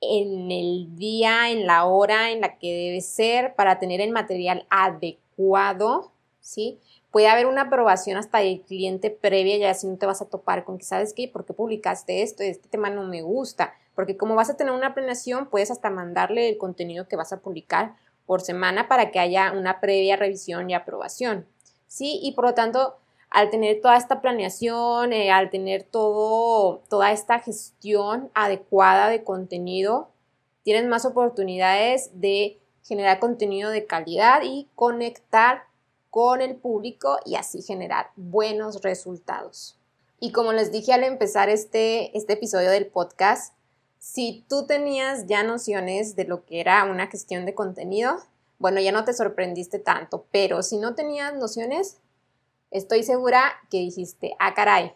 en 0.01 0.49
el 0.49 0.95
día, 0.95 1.51
en 1.51 1.67
la 1.67 1.85
hora 1.85 2.31
en 2.31 2.41
la 2.41 2.57
que 2.57 2.73
debe 2.73 3.01
ser 3.01 3.53
para 3.53 3.77
tener 3.77 4.01
el 4.01 4.09
material 4.09 4.65
adecuado, 4.71 6.13
¿sí? 6.39 6.79
Puede 7.17 7.29
haber 7.29 7.47
una 7.47 7.63
aprobación 7.63 8.15
hasta 8.17 8.43
el 8.43 8.61
cliente 8.61 9.09
previa, 9.09 9.57
ya 9.57 9.73
si 9.73 9.87
no 9.87 9.97
te 9.97 10.05
vas 10.05 10.21
a 10.21 10.29
topar 10.29 10.63
con 10.63 10.77
que, 10.77 10.85
¿sabes 10.85 11.13
qué? 11.15 11.27
¿Por 11.27 11.45
qué 11.45 11.53
publicaste 11.53 12.21
esto? 12.21 12.43
Este 12.43 12.69
tema 12.69 12.91
no 12.91 13.01
me 13.07 13.23
gusta. 13.23 13.73
Porque 13.95 14.17
como 14.17 14.35
vas 14.35 14.51
a 14.51 14.55
tener 14.55 14.71
una 14.71 14.93
planeación, 14.93 15.47
puedes 15.49 15.71
hasta 15.71 15.89
mandarle 15.89 16.47
el 16.47 16.59
contenido 16.59 17.07
que 17.07 17.15
vas 17.15 17.33
a 17.33 17.39
publicar 17.39 17.95
por 18.27 18.41
semana 18.41 18.87
para 18.87 19.09
que 19.09 19.17
haya 19.17 19.51
una 19.51 19.79
previa 19.79 20.15
revisión 20.15 20.69
y 20.69 20.75
aprobación, 20.75 21.47
¿sí? 21.87 22.19
Y 22.21 22.33
por 22.33 22.45
lo 22.45 22.53
tanto, 22.53 22.97
al 23.31 23.49
tener 23.49 23.81
toda 23.81 23.97
esta 23.97 24.21
planeación, 24.21 25.11
eh, 25.11 25.31
al 25.31 25.49
tener 25.49 25.81
todo, 25.81 26.83
toda 26.87 27.11
esta 27.11 27.39
gestión 27.39 28.29
adecuada 28.35 29.09
de 29.09 29.23
contenido, 29.23 30.11
tienes 30.61 30.85
más 30.85 31.03
oportunidades 31.03 32.11
de 32.13 32.59
generar 32.83 33.17
contenido 33.17 33.71
de 33.71 33.87
calidad 33.87 34.41
y 34.43 34.69
conectar 34.75 35.66
con 36.17 36.41
el 36.41 36.55
público 36.55 37.19
y 37.25 37.35
así 37.35 37.61
generar 37.61 38.09
buenos 38.15 38.81
resultados. 38.81 39.77
Y 40.19 40.31
como 40.31 40.51
les 40.51 40.71
dije 40.71 40.91
al 40.91 41.03
empezar 41.03 41.47
este, 41.47 42.17
este 42.17 42.33
episodio 42.33 42.71
del 42.71 42.87
podcast, 42.87 43.53
si 43.99 44.43
tú 44.49 44.65
tenías 44.65 45.27
ya 45.27 45.43
nociones 45.43 46.15
de 46.15 46.23
lo 46.23 46.43
que 46.43 46.59
era 46.59 46.83
una 46.85 47.05
gestión 47.05 47.45
de 47.45 47.53
contenido, 47.53 48.17
bueno, 48.57 48.81
ya 48.81 48.91
no 48.91 49.05
te 49.05 49.13
sorprendiste 49.13 49.77
tanto, 49.77 50.25
pero 50.31 50.63
si 50.63 50.79
no 50.79 50.95
tenías 50.95 51.35
nociones, 51.35 51.97
estoy 52.71 53.03
segura 53.03 53.53
que 53.69 53.77
dijiste, 53.77 54.35
ah, 54.39 54.55
caray, 54.55 54.93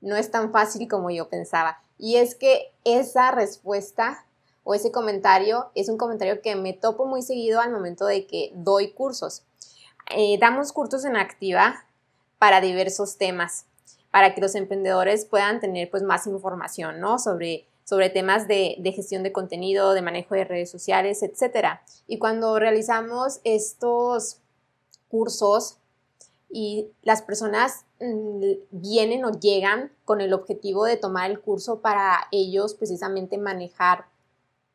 no 0.00 0.16
es 0.16 0.32
tan 0.32 0.50
fácil 0.50 0.88
como 0.88 1.08
yo 1.10 1.28
pensaba. 1.28 1.84
Y 1.98 2.16
es 2.16 2.34
que 2.34 2.72
esa 2.82 3.30
respuesta 3.30 4.26
o 4.64 4.74
ese 4.74 4.90
comentario 4.90 5.70
es 5.76 5.88
un 5.88 5.98
comentario 5.98 6.42
que 6.42 6.56
me 6.56 6.72
topo 6.72 7.06
muy 7.06 7.22
seguido 7.22 7.60
al 7.60 7.70
momento 7.70 8.06
de 8.06 8.26
que 8.26 8.50
doy 8.56 8.90
cursos. 8.90 9.44
Eh, 10.10 10.38
damos 10.40 10.72
cursos 10.72 11.04
en 11.04 11.16
activa 11.16 11.84
para 12.38 12.60
diversos 12.60 13.18
temas, 13.18 13.66
para 14.10 14.34
que 14.34 14.40
los 14.40 14.54
emprendedores 14.54 15.24
puedan 15.24 15.60
tener 15.60 15.90
pues 15.90 16.02
más 16.02 16.26
información, 16.26 17.00
¿no? 17.00 17.18
Sobre, 17.18 17.66
sobre 17.84 18.10
temas 18.10 18.48
de, 18.48 18.76
de 18.78 18.92
gestión 18.92 19.22
de 19.22 19.32
contenido, 19.32 19.92
de 19.92 20.02
manejo 20.02 20.34
de 20.34 20.44
redes 20.44 20.70
sociales, 20.70 21.22
etc. 21.22 21.80
Y 22.06 22.18
cuando 22.18 22.58
realizamos 22.58 23.40
estos 23.44 24.38
cursos, 25.08 25.78
y 26.50 26.88
las 27.02 27.22
personas 27.22 27.84
mm, 28.00 28.42
vienen 28.70 29.24
o 29.24 29.32
llegan 29.32 29.92
con 30.04 30.20
el 30.20 30.32
objetivo 30.32 30.84
de 30.84 30.96
tomar 30.96 31.30
el 31.30 31.40
curso 31.40 31.80
para 31.80 32.26
ellos 32.32 32.74
precisamente 32.74 33.38
manejar 33.38 34.06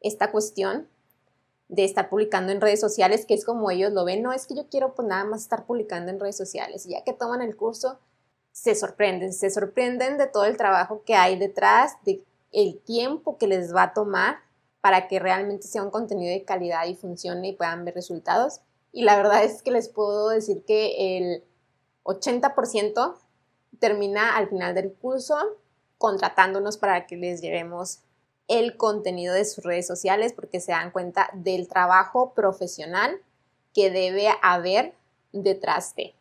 esta 0.02 0.32
cuestión 0.32 0.88
de 1.74 1.86
estar 1.86 2.08
publicando 2.08 2.52
en 2.52 2.62
redes 2.62 2.80
sociales, 2.80 3.26
que 3.26 3.34
es 3.34 3.44
como 3.44 3.72
ellos 3.72 3.92
lo 3.94 4.06
ven, 4.06 4.22
no 4.22 4.32
es 4.32 4.46
que 4.46 4.54
yo 4.54 4.68
quiero 4.70 4.94
pues 4.94 5.08
nada 5.08 5.26
más 5.26 5.42
estar 5.42 5.66
publicando 5.66 6.12
en 6.12 6.20
redes 6.20 6.38
sociales, 6.38 6.86
y 6.86 6.92
ya 6.92 7.04
que 7.04 7.14
toman 7.14 7.42
el 7.42 7.56
curso, 7.56 7.98
se 8.52 8.76
sorprenden, 8.76 9.34
se 9.34 9.50
sorprenden 9.50 10.20
de 10.20 10.28
todo 10.28 10.46
el 10.46 10.56
trabajo 10.56 11.02
que 11.04 11.16
hay 11.16 11.38
detrás, 11.38 11.94
de 12.06 12.24
el 12.52 12.80
tiempo 12.80 13.40
que 13.40 13.48
les 13.48 13.76
va 13.76 13.84
a 13.84 13.94
tomar 13.94 14.38
para 14.82 15.08
que 15.08 15.18
realmente 15.18 15.66
sea 15.68 15.82
un 15.82 15.90
contenido 15.90 16.32
de 16.32 16.46
calidad 16.46 16.86
y 16.86 16.94
funcione 16.94 17.48
y 17.48 17.54
puedan 17.54 17.84
ver 17.86 17.96
resultados. 17.96 18.62
Y 18.92 19.04
la 19.04 19.16
verdad 19.18 19.44
es 19.44 19.64
que 19.64 19.72
les 19.72 19.90
puedo 19.90 20.30
decir 20.30 20.64
que 20.66 21.18
el 21.18 21.44
80% 22.04 23.16
termina 23.80 24.38
al 24.38 24.50
final 24.50 24.76
del 24.76 24.94
curso 24.94 25.36
contratándonos 25.98 26.78
para 26.78 27.08
que 27.08 27.16
les 27.16 27.42
llevemos 27.42 28.02
el 28.48 28.78
contenido 28.78 29.34
de 29.34 29.46
sus 29.46 29.64
redes 29.64 29.88
sociales 29.88 30.34
porque 30.34 30.60
se 30.60 30.72
dan 30.72 30.92
cuenta 30.92 31.30
del 31.34 31.68
trabajo 31.68 32.34
profesional 32.34 33.22
que 33.74 33.90
debe 33.90 34.30
haber 34.42 34.94
detrás 35.32 35.96
de. 35.96 36.14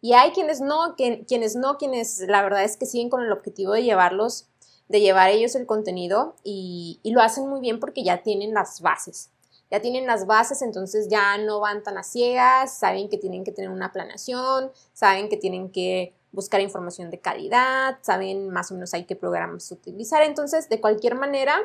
Y 0.00 0.12
hay 0.12 0.30
quienes 0.30 0.60
no, 0.60 0.94
quienes 0.96 1.56
no, 1.56 1.76
quienes 1.76 2.20
la 2.20 2.42
verdad 2.42 2.64
es 2.64 2.76
que 2.76 2.86
siguen 2.86 3.10
con 3.10 3.22
el 3.22 3.32
objetivo 3.32 3.72
de 3.72 3.82
llevarlos, 3.82 4.46
de 4.88 5.00
llevar 5.00 5.30
ellos 5.30 5.54
el 5.54 5.66
contenido 5.66 6.36
y, 6.44 7.00
y 7.02 7.10
lo 7.12 7.20
hacen 7.20 7.48
muy 7.48 7.60
bien 7.60 7.80
porque 7.80 8.04
ya 8.04 8.22
tienen 8.22 8.54
las 8.54 8.80
bases. 8.80 9.30
Ya 9.70 9.80
tienen 9.80 10.06
las 10.06 10.26
bases, 10.26 10.62
entonces 10.62 11.08
ya 11.08 11.36
no 11.38 11.60
van 11.60 11.82
tan 11.82 11.98
a 11.98 12.02
ciegas, 12.02 12.78
saben 12.78 13.08
que 13.08 13.18
tienen 13.18 13.44
que 13.44 13.52
tener 13.52 13.70
una 13.70 13.92
planeación, 13.92 14.72
saben 14.92 15.28
que 15.28 15.36
tienen 15.36 15.70
que 15.70 16.14
buscar 16.32 16.60
información 16.60 17.10
de 17.10 17.20
calidad, 17.20 17.98
saben 18.02 18.50
más 18.50 18.70
o 18.70 18.74
menos 18.74 18.94
hay 18.94 19.04
qué 19.04 19.16
programas 19.16 19.70
utilizar, 19.70 20.22
entonces 20.22 20.68
de 20.68 20.80
cualquier 20.80 21.14
manera 21.14 21.58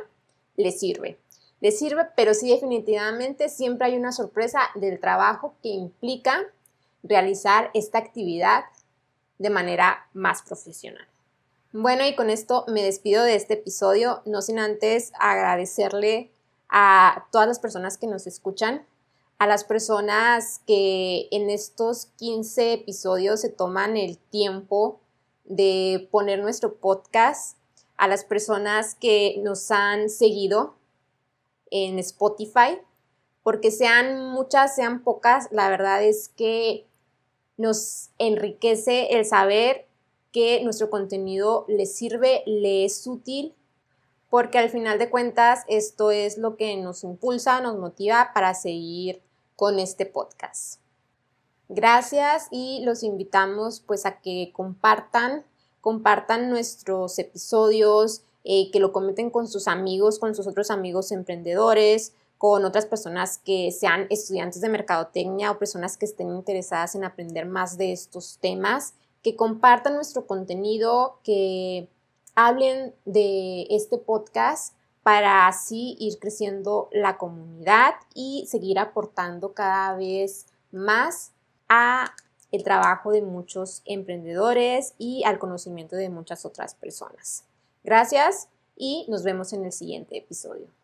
les 0.55 0.79
sirve. 0.79 1.19
Les 1.61 1.79
sirve, 1.79 2.07
pero 2.17 2.33
sí 2.33 2.49
definitivamente 2.49 3.47
siempre 3.47 3.87
hay 3.87 3.95
una 3.95 4.11
sorpresa 4.11 4.59
del 4.75 4.99
trabajo 4.99 5.55
que 5.63 5.69
implica 5.69 6.41
realizar 7.03 7.71
esta 7.73 7.99
actividad 7.99 8.65
de 9.37 9.49
manera 9.49 10.09
más 10.13 10.41
profesional. 10.41 11.07
Bueno, 11.71 12.05
y 12.05 12.15
con 12.15 12.29
esto 12.29 12.65
me 12.67 12.83
despido 12.83 13.23
de 13.23 13.35
este 13.35 13.55
episodio, 13.55 14.21
no 14.25 14.41
sin 14.41 14.59
antes 14.59 15.11
agradecerle 15.19 16.32
a 16.75 17.27
todas 17.31 17.47
las 17.47 17.59
personas 17.59 17.99
que 17.99 18.07
nos 18.07 18.25
escuchan, 18.25 18.83
a 19.37 19.45
las 19.45 19.63
personas 19.63 20.59
que 20.65 21.27
en 21.31 21.51
estos 21.51 22.07
15 22.17 22.73
episodios 22.73 23.41
se 23.41 23.49
toman 23.49 23.95
el 23.95 24.17
tiempo 24.17 24.99
de 25.45 26.07
poner 26.11 26.41
nuestro 26.41 26.73
podcast, 26.73 27.57
a 27.95 28.07
las 28.07 28.25
personas 28.25 28.95
que 28.95 29.35
nos 29.43 29.69
han 29.69 30.09
seguido 30.09 30.73
en 31.69 31.99
Spotify, 31.99 32.79
porque 33.43 33.69
sean 33.69 34.31
muchas, 34.31 34.75
sean 34.75 35.03
pocas, 35.03 35.49
la 35.51 35.69
verdad 35.69 36.03
es 36.03 36.29
que 36.29 36.87
nos 37.55 38.09
enriquece 38.17 39.09
el 39.11 39.25
saber 39.25 39.85
que 40.31 40.63
nuestro 40.63 40.89
contenido 40.89 41.65
les 41.67 41.95
sirve, 41.95 42.41
le 42.47 42.83
es 42.83 43.05
útil, 43.05 43.53
porque 44.33 44.57
al 44.57 44.71
final 44.71 44.97
de 44.97 45.11
cuentas 45.11 45.63
esto 45.67 46.09
es 46.09 46.39
lo 46.39 46.57
que 46.57 46.75
nos 46.77 47.03
impulsa, 47.03 47.61
nos 47.61 47.77
motiva 47.77 48.31
para 48.33 48.55
seguir 48.55 49.21
con 49.55 49.77
este 49.77 50.07
podcast. 50.07 50.79
Gracias 51.69 52.47
y 52.49 52.81
los 52.83 53.03
invitamos 53.03 53.81
pues 53.81 54.07
a 54.07 54.21
que 54.21 54.49
compartan, 54.51 55.45
compartan 55.81 56.49
nuestros 56.49 57.19
episodios, 57.19 58.23
eh, 58.43 58.71
que 58.71 58.79
lo 58.79 58.91
comenten 58.91 59.29
con 59.29 59.47
sus 59.47 59.67
amigos, 59.67 60.17
con 60.17 60.33
sus 60.33 60.47
otros 60.47 60.71
amigos 60.71 61.11
emprendedores, 61.11 62.13
con 62.39 62.65
otras 62.65 62.87
personas 62.87 63.37
que 63.37 63.71
sean 63.71 64.07
estudiantes 64.09 64.61
de 64.61 64.69
mercadotecnia 64.69 65.51
o 65.51 65.59
personas 65.59 65.95
que 65.95 66.05
estén 66.05 66.31
interesadas 66.31 66.95
en 66.95 67.03
aprender 67.03 67.45
más 67.45 67.77
de 67.77 67.91
estos 67.91 68.39
temas, 68.41 68.95
que 69.21 69.35
compartan 69.35 69.93
nuestro 69.93 70.25
contenido, 70.25 71.19
que 71.23 71.87
hablen 72.35 72.93
de 73.05 73.67
este 73.69 73.97
podcast 73.97 74.75
para 75.03 75.47
así 75.47 75.97
ir 75.99 76.17
creciendo 76.19 76.89
la 76.91 77.17
comunidad 77.17 77.95
y 78.13 78.45
seguir 78.47 78.79
aportando 78.79 79.53
cada 79.53 79.95
vez 79.95 80.47
más 80.71 81.31
a 81.67 82.13
el 82.51 82.63
trabajo 82.63 83.11
de 83.11 83.21
muchos 83.21 83.81
emprendedores 83.85 84.93
y 84.97 85.23
al 85.25 85.39
conocimiento 85.39 85.95
de 85.95 86.09
muchas 86.09 86.45
otras 86.45 86.75
personas. 86.75 87.45
Gracias 87.83 88.47
y 88.77 89.05
nos 89.09 89.23
vemos 89.23 89.53
en 89.53 89.65
el 89.65 89.71
siguiente 89.71 90.17
episodio. 90.17 90.82